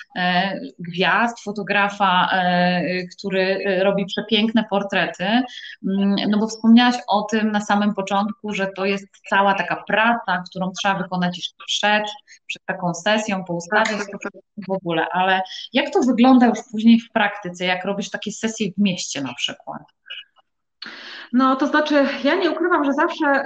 [0.79, 5.23] gwiazd, fotografa, e, który robi przepiękne portrety.
[5.23, 10.43] Mm, no bo wspomniałaś o tym na samym początku, że to jest cała taka praca,
[10.49, 12.03] którą trzeba wykonać jeszcze przed,
[12.47, 13.97] przed taką sesją, po ustawie
[14.67, 15.41] w ogóle, ale
[15.73, 19.81] jak to wygląda już później w praktyce, jak robisz takie sesje w mieście na przykład?
[21.33, 23.43] No, to znaczy, ja nie ukrywam, że zawsze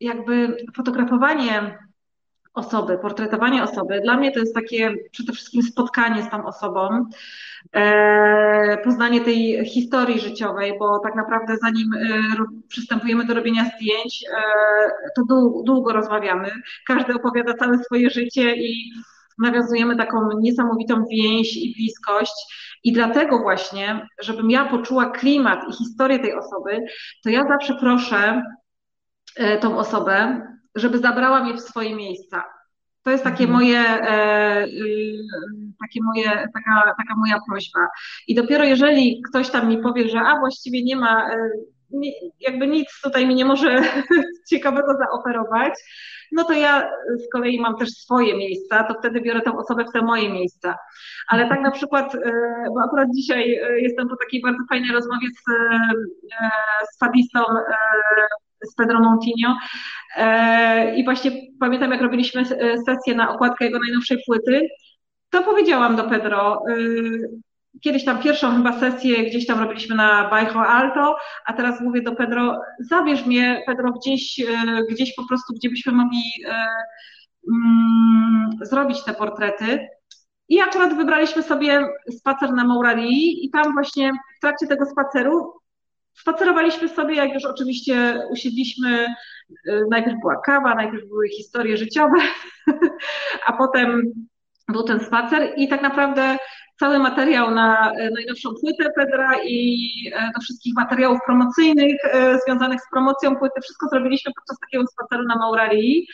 [0.00, 1.78] jakby fotografowanie
[2.54, 4.00] osoby, portretowanie osoby.
[4.00, 7.06] Dla mnie to jest takie przede wszystkim spotkanie z tą osobą,
[7.72, 11.98] e, poznanie tej historii życiowej, bo tak naprawdę zanim e,
[12.68, 14.42] przystępujemy do robienia zdjęć, e,
[15.16, 15.22] to
[15.64, 16.50] długo, rozmawiamy.
[16.86, 18.92] Każdy opowiada całe swoje życie i
[19.38, 22.34] nawiązujemy taką niesamowitą więź i bliskość.
[22.84, 26.84] I dlatego właśnie, żebym ja poczuła klimat i historię tej osoby,
[27.24, 28.42] to ja zawsze proszę
[29.60, 30.42] tą osobę,
[30.74, 32.44] żeby zabrała mnie w swoje miejsca.
[33.02, 33.52] To jest takie mhm.
[33.52, 35.18] moje, e, y,
[35.80, 37.88] takie moje, taka, taka moja prośba.
[38.28, 41.50] I dopiero jeżeli ktoś tam mi powie, że a właściwie nie ma, e,
[42.40, 43.82] jakby nic tutaj mi nie może
[44.50, 45.74] ciekawego zaoferować,
[46.32, 49.92] no to ja z kolei mam też swoje miejsca, to wtedy biorę tę osobę w
[49.92, 50.78] te moje miejsca.
[51.28, 52.18] Ale tak na przykład, e,
[52.74, 55.42] bo akurat dzisiaj jestem po takiej bardzo fajnej rozmowie z,
[56.94, 57.40] z fadistą
[58.70, 59.56] z Pedro Montinho.
[60.16, 64.68] E, I właśnie pamiętam, jak robiliśmy e, sesję na okładkę jego najnowszej płyty,
[65.30, 67.30] to powiedziałam do Pedro, y,
[67.80, 72.14] kiedyś tam pierwszą chyba sesję gdzieś tam robiliśmy na Bajo Alto, a teraz mówię do
[72.14, 74.40] Pedro, zabierz mnie Pedro gdzieś,
[74.90, 76.22] gdzieś po prostu, gdzie byśmy mogli
[77.48, 79.88] mm, zrobić te portrety.
[80.48, 85.52] I akurat wybraliśmy sobie spacer na Maurarii i tam właśnie w trakcie tego spaceru
[86.14, 89.06] spacerowaliśmy sobie, jak już oczywiście usiedliśmy,
[89.68, 92.18] y, najpierw była kawa, najpierw były historie życiowe,
[93.46, 94.02] a potem
[94.68, 96.36] był ten spacer i tak naprawdę
[96.78, 101.96] cały materiał na y, najnowszą płytę Pedra i y, do wszystkich materiałów promocyjnych
[102.44, 106.06] związanych z promocją płyty, wszystko zrobiliśmy podczas takiego spaceru na Maurarii.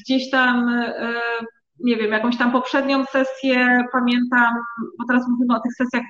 [0.00, 0.82] Gdzieś tam
[1.80, 4.54] nie wiem, jakąś tam poprzednią sesję pamiętam,
[4.98, 6.02] bo teraz mówimy o tych sesjach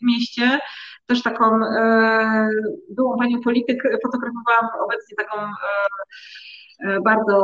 [0.00, 0.58] w mieście,
[1.06, 2.48] też taką e,
[2.90, 5.48] byłą panią polityk, fotografowałam obecnie taką e,
[6.88, 7.36] e, bardzo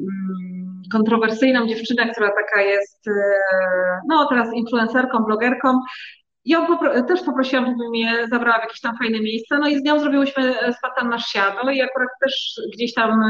[0.00, 3.06] mm, kontrowersyjną dziewczynę, która taka jest,
[4.08, 5.80] no teraz influencerką, blogerką.
[6.44, 9.82] Ją popro też poprosiłam, żeby mnie zabrała w jakieś tam fajne miejsce, no i z
[9.82, 13.22] nią zrobiłyśmy spacer na Siado i akurat też gdzieś tam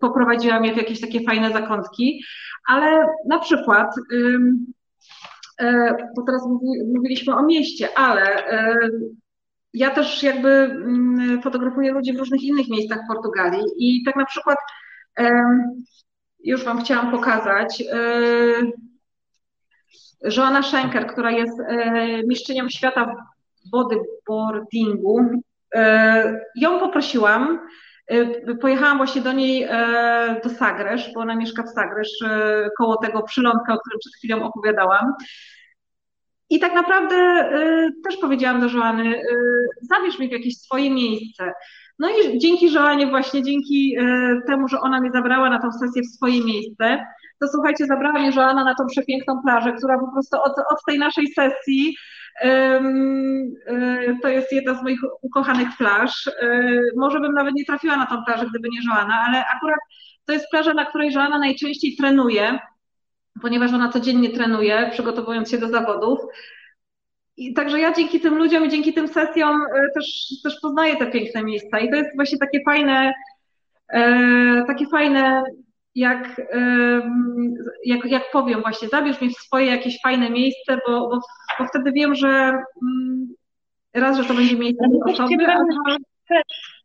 [0.00, 2.24] poprowadziła mnie w jakieś takie fajne zakątki,
[2.68, 3.94] ale na przykład
[6.16, 6.42] bo teraz
[6.94, 8.76] mówiliśmy o mieście, ale e,
[9.74, 14.24] ja też jakby mm, fotografuję ludzi w różnych innych miejscach w Portugalii i tak na
[14.24, 14.58] przykład
[16.44, 17.82] już Wam chciałam pokazać
[20.36, 23.14] Joanna Schenker, która jest e, mistrzynią świata
[23.66, 25.20] w bodyboardingu,
[26.56, 27.58] ją poprosiłam,
[28.60, 29.68] Pojechałam właśnie do niej
[30.44, 32.10] do Sagresz, bo ona mieszka w Sagresz,
[32.78, 35.12] koło tego przylądka, o którym przed chwilą opowiadałam.
[36.50, 41.52] I tak naprawdę y, też powiedziałam do Joany, y, zabierz mnie w jakieś swoje miejsce.
[41.98, 46.02] No i dzięki Joanie, właśnie dzięki y, temu, że ona mnie zabrała na tą sesję
[46.02, 47.06] w swoje miejsce,
[47.40, 50.98] to słuchajcie, zabrała mnie Joana na tą przepiękną plażę, która po prostu od, od tej
[50.98, 51.96] naszej sesji
[54.22, 56.30] to jest jedna z moich ukochanych plaż.
[56.96, 59.78] Może bym nawet nie trafiła na tą plażę, gdyby nie Joana, ale akurat
[60.24, 62.58] to jest plaża, na której Joana najczęściej trenuje
[63.42, 66.18] ponieważ ona codziennie trenuje, przygotowując się do zawodów.
[67.36, 71.06] I także ja dzięki tym ludziom i dzięki tym sesjom e, też, też poznaję te
[71.06, 71.78] piękne miejsca.
[71.78, 73.12] I to jest właśnie takie fajne,
[73.88, 75.42] e, takie fajne,
[75.94, 77.02] jak, e,
[77.84, 81.20] jak, jak powiem właśnie, zabierz mnie w swoje jakieś fajne miejsce, bo, bo,
[81.58, 83.28] bo wtedy wiem, że mm,
[83.94, 85.58] raz, że to będzie miejsce osoby, a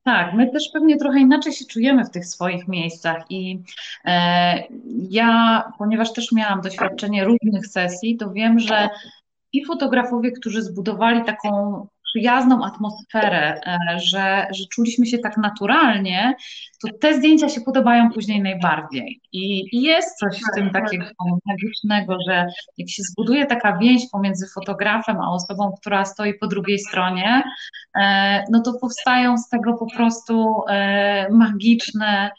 [0.04, 3.60] tak, my też pewnie trochę inaczej się czujemy w tych swoich miejscach i
[4.06, 4.64] e,
[5.10, 8.90] ja, ponieważ też miałam doświadczenie różnych sesji, to wiem, że
[9.54, 16.36] i fotografowie, którzy zbudowali taką przyjazną atmosferę, e, że, że czuliśmy się tak naturalnie,
[16.82, 19.22] to te zdjęcia się podobają później najbardziej.
[19.32, 21.16] I, i jest coś w tym tak, takiego tak.
[21.46, 22.48] magicznego, że
[22.78, 27.44] jak się zbuduje taka więź pomiędzy fotografem a osobą, która stoi po drugiej stronie,
[28.02, 32.32] e, no to powstają z tego po prostu e, magiczne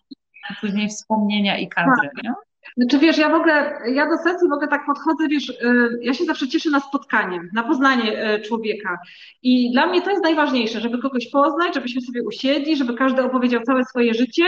[0.60, 2.10] później wspomnienia i kadry.
[2.14, 2.24] Tak.
[2.24, 2.32] Nie?
[2.76, 6.14] Znaczy wiesz, ja w ogóle, ja do sesji w ogóle tak podchodzę, wiesz, y, ja
[6.14, 8.98] się zawsze cieszę na spotkanie, na poznanie y, człowieka.
[9.42, 13.62] I dla mnie to jest najważniejsze, żeby kogoś poznać, żebyśmy sobie usiedli, żeby każdy opowiedział
[13.62, 14.44] całe swoje życie.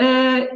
[0.00, 0.04] Y,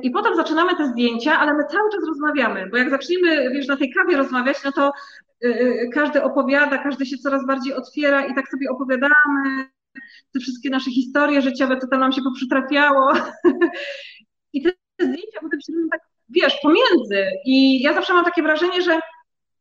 [0.03, 3.77] I potem zaczynamy te zdjęcia, ale my cały czas rozmawiamy, bo jak zaczniemy, wiesz, na
[3.77, 4.93] tej kawie rozmawiać, no to
[5.95, 9.69] każdy opowiada, każdy się coraz bardziej otwiera i tak sobie opowiadamy
[10.33, 13.13] te wszystkie nasze historie życiowe, co tam nam się poprzytrafiało.
[14.53, 16.01] I te zdjęcia potem się tak
[16.35, 17.27] wiesz, pomiędzy.
[17.45, 19.01] I ja zawsze mam takie wrażenie, że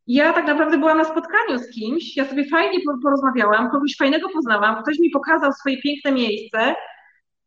[0.08, 4.84] ja tak naprawdę byłam na spotkaniu z kimś, ja sobie fajnie porozmawiałam, kogoś fajnego poznałam,
[4.84, 6.76] ktoś mi pokazał swoje piękne miejsce,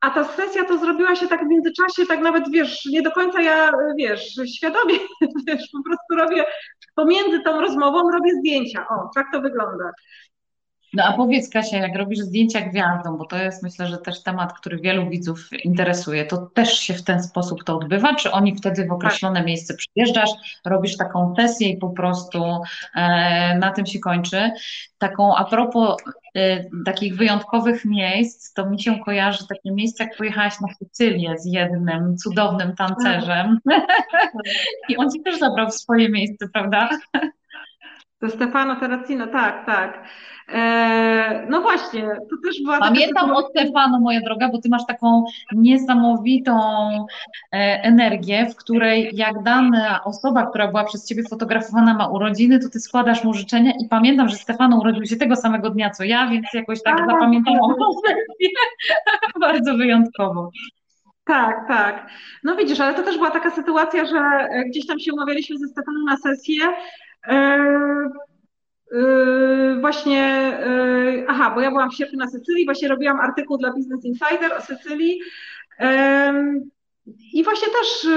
[0.01, 3.41] a ta sesja to zrobiła się tak w międzyczasie, tak nawet, wiesz, nie do końca
[3.41, 4.95] ja, wiesz, świadomie,
[5.47, 6.45] wiesz, po prostu robię,
[6.95, 9.91] pomiędzy tą rozmową robię zdjęcia, o, tak to wygląda.
[10.97, 14.53] No a powiedz Kasia, jak robisz zdjęcia gwiazdom, bo to jest myślę, że też temat,
[14.53, 18.14] który wielu widzów interesuje, to też się w ten sposób to odbywa?
[18.14, 19.47] Czy oni wtedy w określone tak.
[19.47, 20.30] miejsce przyjeżdżasz,
[20.64, 22.44] robisz taką sesję i po prostu
[22.94, 24.51] e, na tym się kończy?
[24.99, 25.97] Taką a propos
[26.36, 31.47] e, takich wyjątkowych miejsc, to mi się kojarzy takie miejsce, jak pojechałaś na Sycylię z
[31.47, 33.59] jednym cudownym tancerzem
[34.88, 36.88] i on ci też zabrał swoje miejsce, prawda?
[38.21, 40.09] To Stefano Terracino, tak, tak.
[40.49, 42.79] E, no właśnie, to też była.
[42.79, 46.59] Pamiętam o Stefano, moja droga, bo ty masz taką niesamowitą
[47.53, 52.69] e, energię, w której jak dana osoba, która była przez ciebie fotografowana, ma urodziny, to
[52.69, 56.29] ty składasz mu życzenia i pamiętam, że Stefano urodził się tego samego dnia co ja,
[56.29, 57.91] więc jakoś tak, tak zapamiętałam tą
[59.41, 60.51] Bardzo wyjątkowo.
[61.25, 62.11] Tak, tak.
[62.45, 65.69] No widzisz, ale to też była taka sytuacja, że e, gdzieś tam się umawialiśmy ze
[65.69, 66.57] Stefaną na sesję.
[67.29, 68.09] Yy,
[68.93, 73.72] yy, właśnie, yy, aha, bo ja byłam w sierpniu na Sycylii, właśnie robiłam artykuł dla
[73.72, 75.20] Business Insider o Sycylii.
[77.33, 78.09] I właśnie też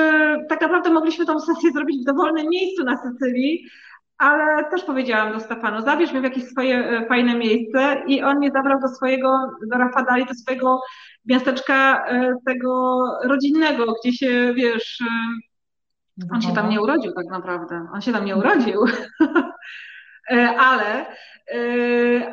[0.49, 3.65] tak naprawdę mogliśmy tą sesję zrobić w dowolnym miejscu na Sycylii,
[4.19, 8.51] ale też powiedziałam do Stefano, zabierz mnie w jakieś swoje fajne miejsce i on mnie
[8.51, 9.37] zabrał do swojego,
[9.71, 10.81] do Rafadali, do swojego
[11.25, 15.05] miasteczka e, tego rodzinnego, gdzie się, wiesz, e,
[16.33, 18.85] on się tam nie urodził tak naprawdę, on się tam nie urodził,
[20.31, 21.05] e, ale,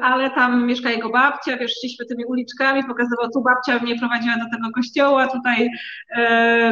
[0.03, 4.57] ale tam mieszka jego babcia, wiesz, szliśmy tymi uliczkami, pokazywał, tu babcia mnie prowadziła do
[4.57, 5.69] tego kościoła, tutaj,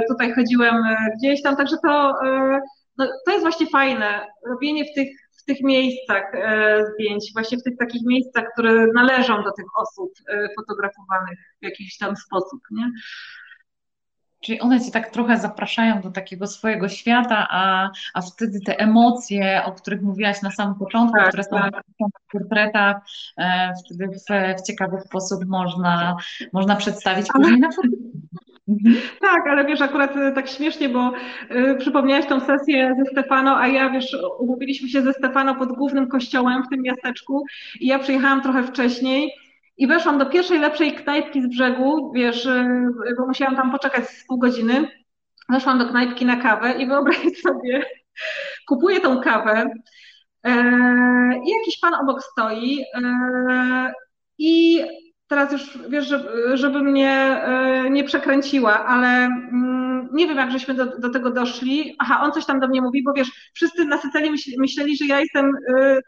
[0.09, 0.75] tutaj chodziłem
[1.19, 2.15] gdzieś tam, także to,
[2.99, 5.09] no, to jest właśnie fajne, robienie w tych
[5.45, 10.13] w tych miejscach e, zdjęć, właśnie w tych takich miejscach, które należą do tych osób
[10.29, 12.91] e, fotografowanych w jakiś tam sposób, nie?
[14.45, 19.63] Czyli one cię tak trochę zapraszają do takiego swojego świata, a, a wtedy te emocje,
[19.65, 21.85] o których mówiłaś na samym początku, tak, które są tak.
[22.29, 22.97] w portretach,
[23.39, 24.17] e, wtedy w,
[24.59, 26.17] w, ciekawy sposób można,
[26.53, 28.15] można przedstawić później na fotografii.
[28.69, 28.97] Mhm.
[29.21, 31.13] Tak, ale wiesz, akurat e, tak śmiesznie, bo
[31.51, 36.09] y, przypomniałaś tą sesję ze Stefano, a ja wiesz, umówiliśmy się ze Stefano pod głównym
[36.09, 37.45] kościołem w tym miasteczku
[37.81, 39.33] i ja przyjechałam trochę wcześniej
[39.77, 44.27] i weszłam do pierwszej lepszej knajpki z brzegu, wiesz, y, bo musiałam tam poczekać z
[44.27, 44.89] pół godziny.
[45.49, 47.85] Weszłam do knajpki na kawę i wyobraź sobie,
[48.67, 49.67] kupuję tą kawę
[50.45, 50.51] e,
[51.47, 53.93] i jakiś pan obok stoi e,
[54.39, 54.83] i
[55.27, 60.75] teraz już wiesz, żeby, żeby mnie e, nie przekręciła, ale mm, nie wiem, jak żeśmy
[60.75, 61.97] do, do, tego doszli.
[61.99, 64.01] Aha, on coś tam do mnie mówi, bo wiesz, wszyscy na
[64.59, 65.53] myśleli, że ja jestem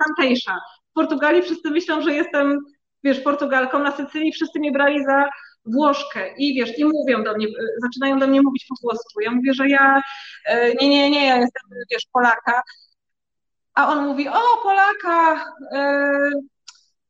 [0.04, 0.58] tamtejsza.
[0.90, 2.58] W Portugalii wszyscy myślą, że jestem,
[3.06, 3.78] wiesz, Portugalką.
[3.78, 5.28] Na Sycylii wszyscy mnie brali za
[5.64, 7.50] Włoszkę i wiesz, i mówią do mnie, e,
[7.82, 9.20] zaczynają do mnie mówić po włosku.
[9.20, 10.02] Ja mówię, że ja,
[10.80, 12.62] nie, nie, nie, ja jestem, wiesz, Polaka.
[13.74, 15.44] A on mówi, o, Polaka,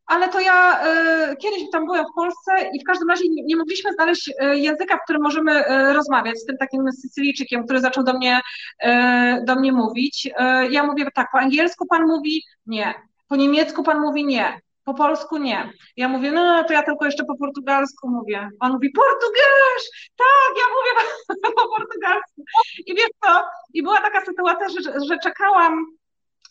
[0.07, 0.80] ale to ja
[1.38, 5.05] kiedyś tam byłem w Polsce i w każdym razie nie, nie mogliśmy znaleźć języka, w
[5.05, 8.40] którym możemy rozmawiać z tym takim Sycylijczykiem, który zaczął do mnie,
[9.44, 10.30] do mnie mówić.
[10.70, 12.94] ja mówię tak, po angielsku pan mówi nie,
[13.28, 15.72] po niemiecku pan mówi nie, po polsku nie.
[15.97, 18.49] Ja mówię, no to ja tylko jeszcze po portugalsku mówię.
[18.61, 19.87] On mówi, Portugalsz!
[20.16, 21.11] Tak, ja mówię
[21.57, 22.45] po portugalsku.
[22.87, 25.87] I wiesz co, i była taka sytuacja, że, że czekałam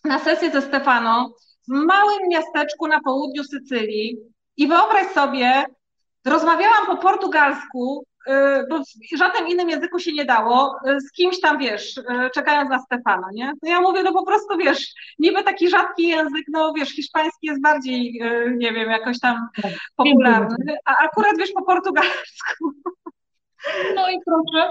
[0.03, 1.29] na sesję ze Stefano
[1.67, 4.17] w małym miasteczku na południu Sycylii
[4.57, 5.65] i wyobraź sobie,
[6.25, 8.05] rozmawiałam po portugalsku,
[8.69, 8.79] bo
[9.13, 12.03] w żadnym innym języku się nie dało, y, z kimś tam, wiesz, y,
[12.33, 13.51] czekając na Stefana, nie?
[13.63, 17.61] No ja mówię, no po prostu, wiesz, niby taki rzadki język, no wiesz, hiszpański jest
[17.61, 18.21] bardziej,
[18.57, 22.71] nie wiem, jakoś tam tak, popularny, a akurat, wiesz, po portugalsku.
[23.95, 24.69] No i proszę.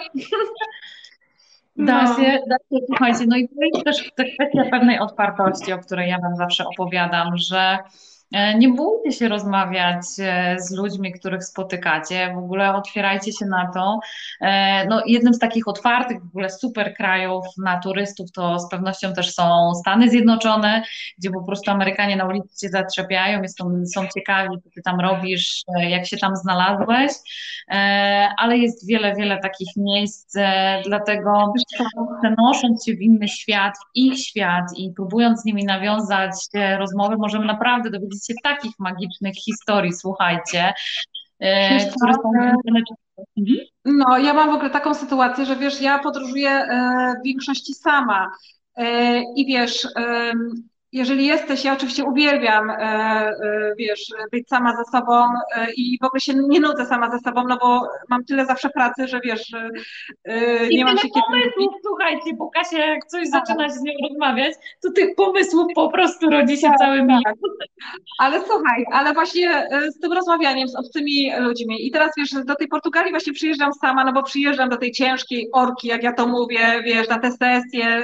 [1.76, 2.16] Da no.
[2.16, 6.18] się, da się, słuchajcie, no i to jest też kwestia pewnej otwartości, o której ja
[6.18, 8.13] Wam zawsze opowiadam, że E,
[8.58, 13.98] nie bójcie się rozmawiać e, z ludźmi, których spotykacie, w ogóle otwierajcie się na to.
[14.40, 19.12] E, no, jednym z takich otwartych, w ogóle super krajów na turystów to z pewnością
[19.12, 20.82] też są Stany Zjednoczone,
[21.18, 25.62] gdzie po prostu Amerykanie na ulicy cię zatrzepiają, są, są ciekawi, co ty tam robisz,
[25.78, 27.12] jak się tam znalazłeś,
[28.38, 30.36] ale jest wiele, wiele takich miejsc,
[30.86, 31.52] dlatego
[32.22, 36.32] przenosząc się w inny świat, w ich świat i próbując z nimi nawiązać
[36.78, 40.74] rozmowy, możemy naprawdę dowiedzieć takich magicznych historii, słuchajcie,
[41.40, 42.32] e, które są.
[43.36, 43.58] Mhm.
[43.84, 48.30] No, ja mam w ogóle taką sytuację, że wiesz, ja podróżuję e, w większości sama.
[48.76, 49.88] E, I wiesz,
[50.94, 55.24] jeżeli jesteś, ja oczywiście uwielbiam, e, e, wiesz, być sama ze sobą
[55.56, 58.70] e, i w ogóle się nie nudzę sama ze sobą, no bo mam tyle zawsze
[58.70, 59.52] pracy, że wiesz,
[60.70, 61.20] nie mam się kiedy...
[61.26, 63.46] pomysłów, słuchajcie, bo Kasia jak coś tak.
[63.46, 67.34] zaczyna się z nią rozmawiać, to tych pomysłów po prostu rodzi się tak, cały tak.
[68.18, 72.68] Ale słuchaj, ale właśnie z tym rozmawianiem z obcymi ludźmi i teraz wiesz, do tej
[72.68, 76.82] Portugalii właśnie przyjeżdżam sama, no bo przyjeżdżam do tej ciężkiej orki, jak ja to mówię,
[76.84, 78.02] wiesz, na te sesje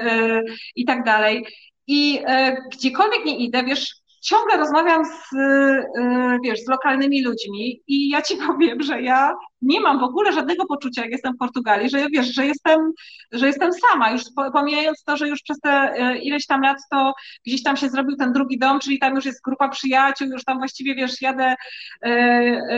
[0.77, 1.47] i tak dalej
[1.87, 8.09] i e, gdziekolwiek nie idę, wiesz, ciągle rozmawiam z, e, wiesz, z lokalnymi ludźmi i
[8.09, 11.91] ja ci powiem, że ja nie mam w ogóle żadnego poczucia, jak jestem w Portugalii,
[11.91, 12.93] że wiesz, że jestem,
[13.33, 17.13] że jestem sama, już pomijając to, że już przez te e, ileś tam lat to
[17.47, 20.59] gdzieś tam się zrobił ten drugi dom, czyli tam już jest grupa przyjaciół, już tam
[20.59, 21.55] właściwie, wiesz, jadę,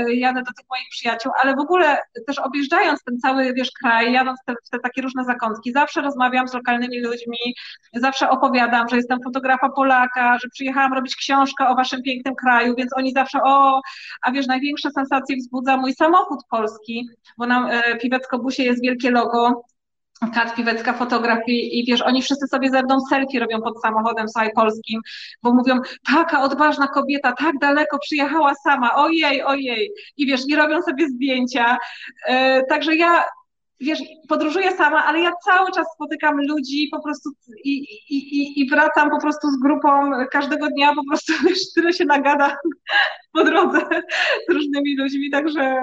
[0.09, 4.41] jadę do tych moich przyjaciół, ale w ogóle też objeżdżając ten cały, wiesz, kraj, jadąc
[4.47, 7.39] te, te takie różne zakątki, zawsze rozmawiam z lokalnymi ludźmi,
[7.95, 12.75] zawsze opowiadam, że jestem fotografa Polaka, że przyjechałam robić książkę, książka o waszym pięknym kraju,
[12.79, 13.81] więc oni zawsze, o,
[14.23, 17.09] a wiesz, największe sensacje wzbudza mój samochód polski,
[17.39, 19.65] bo na e, Piwecko-Busie jest wielkie logo
[20.35, 24.51] Kat Piwecka fotografii i wiesz, oni wszyscy sobie ze mną selfie robią pod samochodem Saj
[24.53, 25.01] Polskim,
[25.43, 29.93] bo mówią, taka odważna kobieta, tak daleko przyjechała sama, ojej, ojej.
[30.17, 31.77] I wiesz, i robią sobie zdjęcia.
[32.27, 33.25] E, także ja
[33.83, 37.31] wiesz, podróżuję sama, ale ja cały czas spotykam ludzi po prostu
[37.65, 37.79] i,
[38.11, 39.89] i, i, i wracam po prostu z grupą
[40.31, 42.57] każdego dnia, po prostu wiesz, tyle się nagada
[43.33, 43.79] po drodze
[44.49, 45.77] z różnymi ludźmi, także...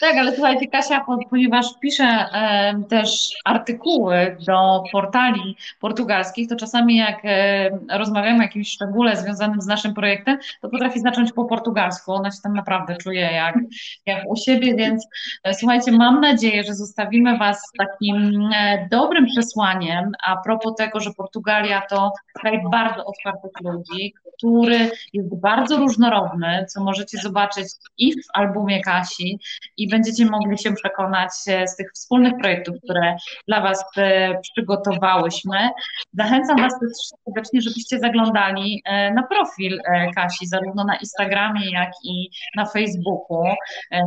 [0.00, 7.20] Tak, ale słuchajcie Kasia, ponieważ piszę e, też artykuły do portali portugalskich, to czasami jak
[7.24, 12.30] e, rozmawiamy o jakimś szczególe związanym z naszym projektem, to potrafi zacząć po portugalsku, ona
[12.30, 13.58] się tam naprawdę czuje jak,
[14.06, 15.06] jak u siebie, więc
[15.44, 21.00] e, słuchajcie, mam nadzieję, że zostawimy Was z takim e, dobrym przesłaniem a propos tego,
[21.00, 27.66] że Portugalia to kraj bardzo otwartych ludzi, który jest bardzo różnorodny, co możecie zobaczyć
[27.98, 29.38] i w albumie Kasi
[29.76, 33.16] i będziecie mogli się przekonać e, z tych wspólnych projektów, które
[33.48, 35.68] dla Was e, przygotowałyśmy.
[36.12, 36.92] Zachęcam Was też
[37.24, 38.82] serdecznie, żebyście zaglądali
[39.14, 39.80] na profil
[40.14, 43.44] Kasi, zarówno na Instagramie, jak i na Facebooku.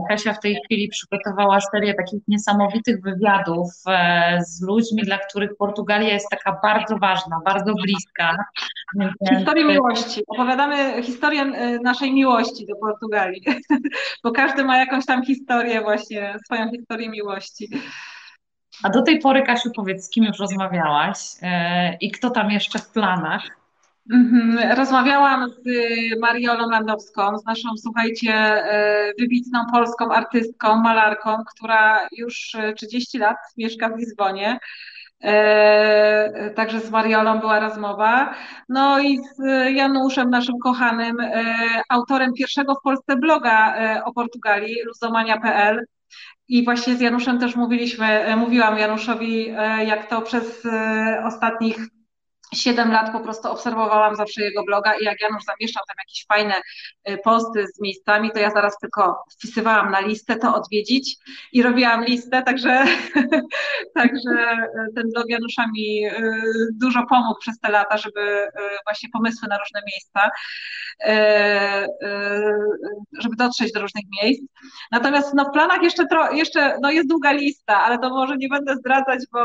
[0.09, 3.69] Kasia w tej chwili przygotowała serię takich niesamowitych wywiadów
[4.39, 8.37] z ludźmi, dla których Portugalia jest taka bardzo ważna, bardzo bliska.
[9.29, 10.21] Historię miłości.
[10.27, 11.45] Opowiadamy historię
[11.83, 13.43] naszej miłości do Portugalii,
[14.23, 17.69] bo każdy ma jakąś tam historię właśnie, swoją historię miłości.
[18.83, 22.79] A do tej pory, Kasiu, powiedz, z kim już rozmawiałaś e, i kto tam jeszcze
[22.79, 23.62] w planach?
[24.11, 24.77] Mhm.
[24.77, 25.65] Rozmawiałam z
[26.19, 33.89] Mariolą Landowską, z naszą, słuchajcie, e, wybitną polską artystką, malarką, która już 30 lat mieszka
[33.89, 34.59] w Lizbonie.
[35.23, 38.35] E, także z Mariolą była rozmowa.
[38.69, 41.55] No i z Januszem, naszym kochanym, e,
[41.89, 45.85] autorem pierwszego w Polsce bloga e, o Portugalii, luzomania.pl.
[46.47, 49.47] I właśnie z Januszem też mówiliśmy, mówiłam Januszowi,
[49.85, 50.67] jak to przez
[51.25, 51.77] ostatnich
[52.53, 56.55] Siedem lat po prostu obserwowałam zawsze jego bloga i jak Janusz zamieszczał tam jakieś fajne
[57.09, 61.17] y, posty z miejscami, to ja zaraz tylko wpisywałam na listę to odwiedzić
[61.51, 62.85] i robiłam listę, także,
[63.97, 64.31] także
[64.89, 66.21] y, ten blog Janusza mi y,
[66.73, 68.47] dużo pomógł przez te lata, żeby
[68.85, 70.29] właśnie pomysły na różne miejsca,
[73.19, 74.43] żeby dotrzeć do różnych miejsc.
[74.91, 78.75] Natomiast no, w planach jeszcze, jeszcze no, jest długa lista, ale to może nie będę
[78.75, 79.39] zdradzać, bo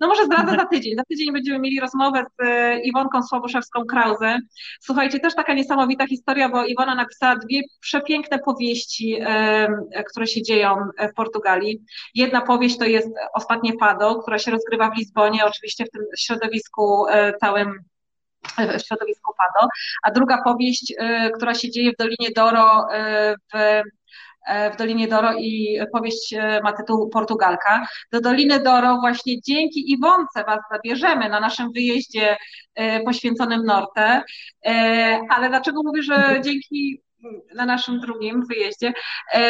[0.00, 0.96] no może zdradzę za tydzień.
[0.96, 4.38] Za tydzień będziemy mieli rozmowę z e, Iwonką Sławoszewską-Krause.
[4.80, 10.76] Słuchajcie, też taka niesamowita historia, bo Iwona napisała dwie przepiękne powieści, e, które się dzieją
[11.10, 11.82] w Portugalii.
[12.14, 17.06] Jedna powieść to jest Ostatnie Fado, która się rozgrywa w Lizbonie, oczywiście w tym środowisku
[17.08, 17.72] e, całym
[18.58, 19.68] w środowisku Fado,
[20.02, 20.94] a druga powieść,
[21.36, 22.86] która się dzieje w Dolinie Doro
[23.52, 23.82] w E,
[24.74, 27.86] w Dolinie Doro i powieść e, ma tytuł Portugalka.
[28.12, 32.36] Do Doliny Doro właśnie dzięki Iwonce Was zabierzemy na naszym wyjeździe
[32.74, 34.22] e, poświęconym Norte.
[35.30, 37.02] Ale dlaczego mówię, że dzięki
[37.54, 38.92] na naszym drugim wyjeździe.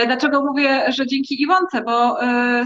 [0.07, 1.83] Dlaczego mówię, że dzięki Iwonce?
[1.83, 2.19] Bo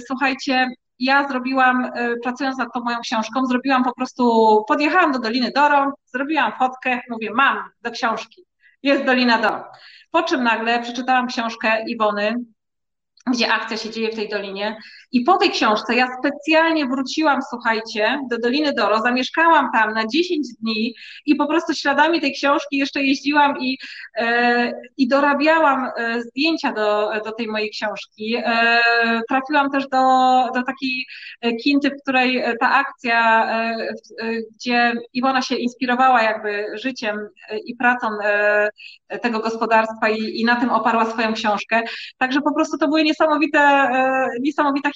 [0.06, 0.68] słuchajcie,
[0.98, 1.90] ja zrobiłam,
[2.22, 4.24] pracując nad tą moją książką, zrobiłam po prostu,
[4.68, 8.44] podjechałam do Doliny Doro, zrobiłam fotkę, mówię, mam do książki,
[8.82, 9.64] jest Dolina Doro.
[10.10, 12.34] Po czym nagle przeczytałam książkę Iwony,
[13.26, 14.76] gdzie akcja się dzieje w tej dolinie.
[15.12, 20.46] I po tej książce ja specjalnie wróciłam, słuchajcie, do Doliny Doro, zamieszkałam tam na 10
[20.60, 20.94] dni
[21.26, 23.78] i po prostu śladami tej książki jeszcze jeździłam i,
[24.16, 28.36] e, i dorabiałam e, zdjęcia do, do tej mojej książki.
[28.36, 28.80] E,
[29.28, 29.98] trafiłam też do,
[30.54, 31.06] do takiej
[31.64, 33.50] kinty, w której ta akcja,
[34.54, 37.28] gdzie Iwona się inspirowała jakby życiem
[37.64, 38.08] i pracą
[39.22, 41.82] tego gospodarstwa i, i na tym oparła swoją książkę.
[42.18, 43.88] Także po prostu to były niesamowite,
[44.40, 44.90] niesamowita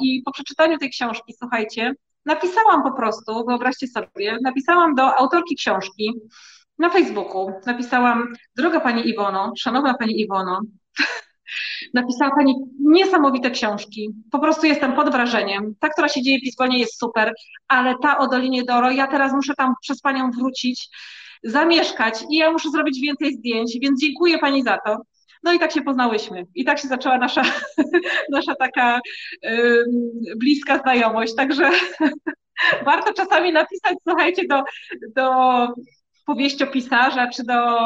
[0.00, 1.94] i po przeczytaniu tej książki, słuchajcie,
[2.26, 6.12] napisałam po prostu, wyobraźcie sobie, napisałam do autorki książki
[6.78, 10.60] na Facebooku, napisałam, droga Pani Iwono, szanowna Pani Iwono,
[11.94, 16.78] napisała Pani niesamowite książki, po prostu jestem pod wrażeniem, ta, która się dzieje w Lizbonie
[16.78, 17.34] jest super,
[17.68, 20.88] ale ta o Dolinie Doro, ja teraz muszę tam przez Panią wrócić,
[21.44, 24.96] zamieszkać i ja muszę zrobić więcej zdjęć, więc dziękuję Pani za to.
[25.44, 26.46] No i tak się poznałyśmy.
[26.54, 27.42] I tak się zaczęła nasza,
[28.32, 29.00] nasza taka
[30.36, 31.34] bliska znajomość.
[31.34, 31.70] Także
[32.84, 34.62] warto czasami napisać, słuchajcie, do,
[35.16, 35.32] do
[36.26, 37.78] powieściopisarza, czy do,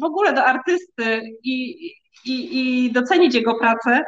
[0.00, 1.86] w ogóle do artysty i,
[2.24, 4.04] i, i docenić jego pracę.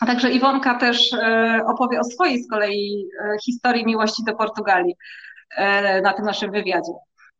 [0.00, 4.94] Także Iwonka też e, opowie o swojej z kolei e, historii miłości do Portugalii
[5.56, 6.92] e, na tym naszym wywiadzie.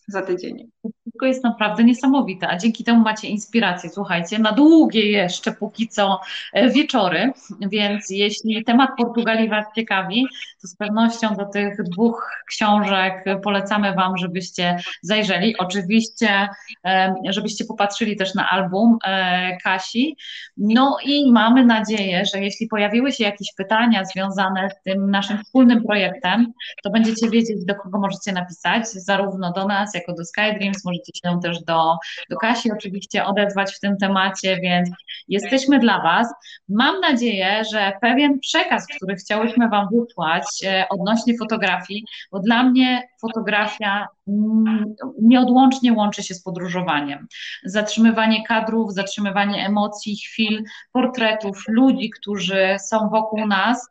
[0.08, 0.70] Za tydzień.
[1.20, 6.20] To jest naprawdę niesamowite, a dzięki temu macie inspirację, słuchajcie, na długie jeszcze póki co
[6.52, 10.26] e, wieczory, więc jeśli temat Portugalii Was ciekawi,
[10.62, 15.58] to z pewnością do tych dwóch książek polecamy Wam, żebyście zajrzeli.
[15.58, 16.48] Oczywiście,
[16.86, 20.16] e, żebyście popatrzyli też na album e, Kasi.
[20.56, 25.82] No i mamy nadzieję, że jeśli pojawiły się jakieś pytania związane z tym naszym wspólnym
[25.82, 26.52] projektem,
[26.82, 31.40] to będziecie wiedzieć, do kogo możecie napisać, zarówno do nas, jako do SkyDreams, możecie się
[31.42, 31.96] też do,
[32.30, 34.88] do Kasi oczywiście odezwać w tym temacie, więc
[35.28, 36.28] jesteśmy dla Was.
[36.68, 43.08] Mam nadzieję, że pewien przekaz, który chciałyśmy Wam wysłać e, odnośnie fotografii, bo dla mnie
[43.20, 47.26] fotografia mm, nieodłącznie łączy się z podróżowaniem.
[47.64, 53.90] Zatrzymywanie kadrów, zatrzymywanie emocji, chwil, portretów, ludzi, którzy są wokół nas,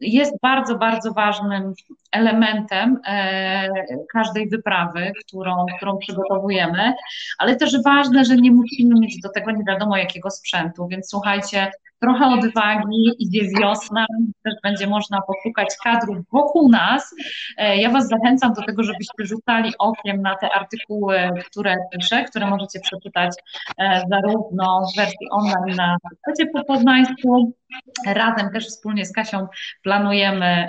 [0.00, 1.72] jest bardzo, bardzo ważnym
[2.12, 3.68] elementem e,
[4.12, 6.94] każdej wyprawy, którą, którą przygotowujemy,
[7.38, 11.70] ale też ważne, że nie musimy mieć do tego nie wiadomo jakiego sprzętu, więc słuchajcie,
[12.00, 14.06] trochę odwagi, idzie wiosna,
[14.44, 17.14] też będzie można poszukać kadrów wokół nas.
[17.56, 21.18] E, ja Was zachęcam do tego, żebyście rzucali okiem na te artykuły,
[21.50, 23.30] które piszę, które możecie przeczytać
[23.78, 27.52] e, zarówno w wersji online na Chcecie po poznańsku,
[28.06, 29.46] Razem też wspólnie z Kasią
[29.82, 30.68] planujemy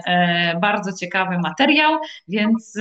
[0.61, 0.93] bardzo
[1.27, 2.73] ciekawy materiał, więc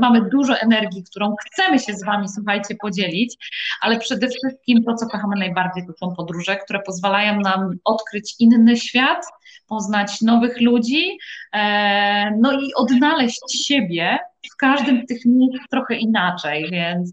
[0.00, 3.36] mamy dużo energii, którą chcemy się z Wami, słuchajcie, podzielić,
[3.80, 8.76] ale przede wszystkim to, co kochamy najbardziej, to są podróże, które pozwalają nam odkryć inny
[8.76, 9.26] świat,
[9.68, 11.18] poznać nowych ludzi,
[11.52, 14.18] e, no i odnaleźć siebie
[14.52, 17.12] w każdym z tych miejsc trochę inaczej, więc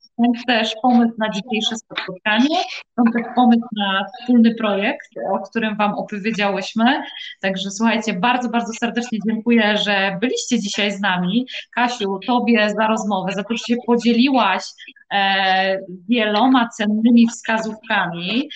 [0.00, 2.58] stąd też pomysł na dzisiejsze spotkanie,
[2.92, 7.02] stąd też pomysł na wspólny projekt, o którym Wam opowiedziałyśmy.
[7.40, 11.46] Także słuchajcie, bardzo, bardzo serdecznie dziękuję, że byliście dzisiaj z nami.
[11.74, 14.64] Kasiu, Tobie za rozmowę, za to, że się podzieliłaś
[15.12, 18.48] e, wieloma cennymi wskazówkami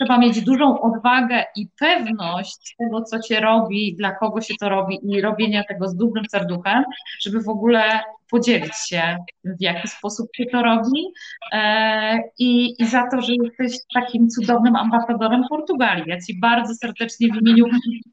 [0.00, 4.98] trzeba mieć dużą odwagę i pewność tego, co się robi, dla kogo się to robi
[5.02, 6.84] i robienia tego z dużym serduchem,
[7.20, 8.00] żeby w ogóle
[8.30, 11.12] podzielić się, w jaki sposób się to robi
[11.52, 16.04] e, i, i za to, że jesteś takim cudownym ambasadorem Portugalii.
[16.06, 17.64] Ja Ci bardzo serdecznie w imieniu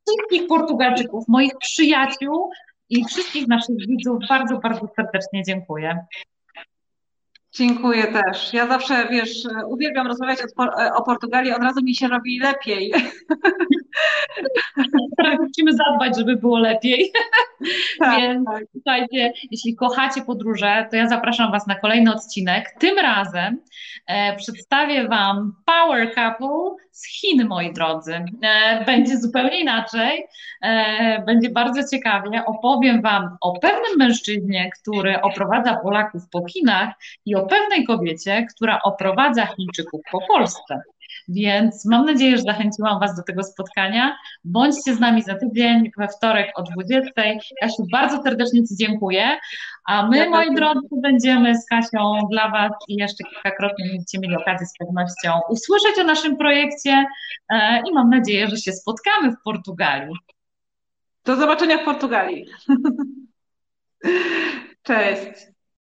[0.07, 2.49] wszystkich Portugalczyków, moich przyjaciół
[2.89, 6.05] i wszystkich naszych widzów bardzo, bardzo serdecznie dziękuję.
[7.57, 8.53] Dziękuję też.
[8.53, 10.39] Ja zawsze, wiesz, uwielbiam rozmawiać
[10.95, 12.93] o, Portugalii, od razu mi się robi lepiej.
[15.39, 17.11] Musimy zadbać, żeby było lepiej.
[17.99, 18.63] Tak, Więc tak.
[18.71, 22.75] słuchajcie, jeśli kochacie podróże, to ja zapraszam Was na kolejny odcinek.
[22.79, 23.61] Tym razem
[24.07, 28.25] e, przedstawię Wam Power Couple z Chin, moi drodzy.
[28.41, 30.27] E, będzie zupełnie inaczej,
[30.61, 32.45] e, będzie bardzo ciekawie.
[32.45, 36.89] Opowiem Wam o pewnym mężczyźnie, który oprowadza Polaków po Chinach
[37.25, 40.81] i o pewnej kobiecie, która oprowadza Chińczyków po Polsce.
[41.27, 44.17] Więc mam nadzieję, że zachęciłam Was do tego spotkania.
[44.43, 47.11] Bądźcie z nami za tydzień, we wtorek o 20.
[47.61, 49.37] Kasiu, bardzo serdecznie Ci dziękuję.
[49.85, 54.67] A my, moi drodzy, będziemy z Kasią dla Was i jeszcze kilkakrotnie będziecie mieli okazję
[54.67, 57.05] z pewnością usłyszeć o naszym projekcie
[57.49, 60.15] e, i mam nadzieję, że się spotkamy w Portugalii.
[61.25, 62.45] Do zobaczenia w Portugalii.
[64.83, 65.56] Cześć.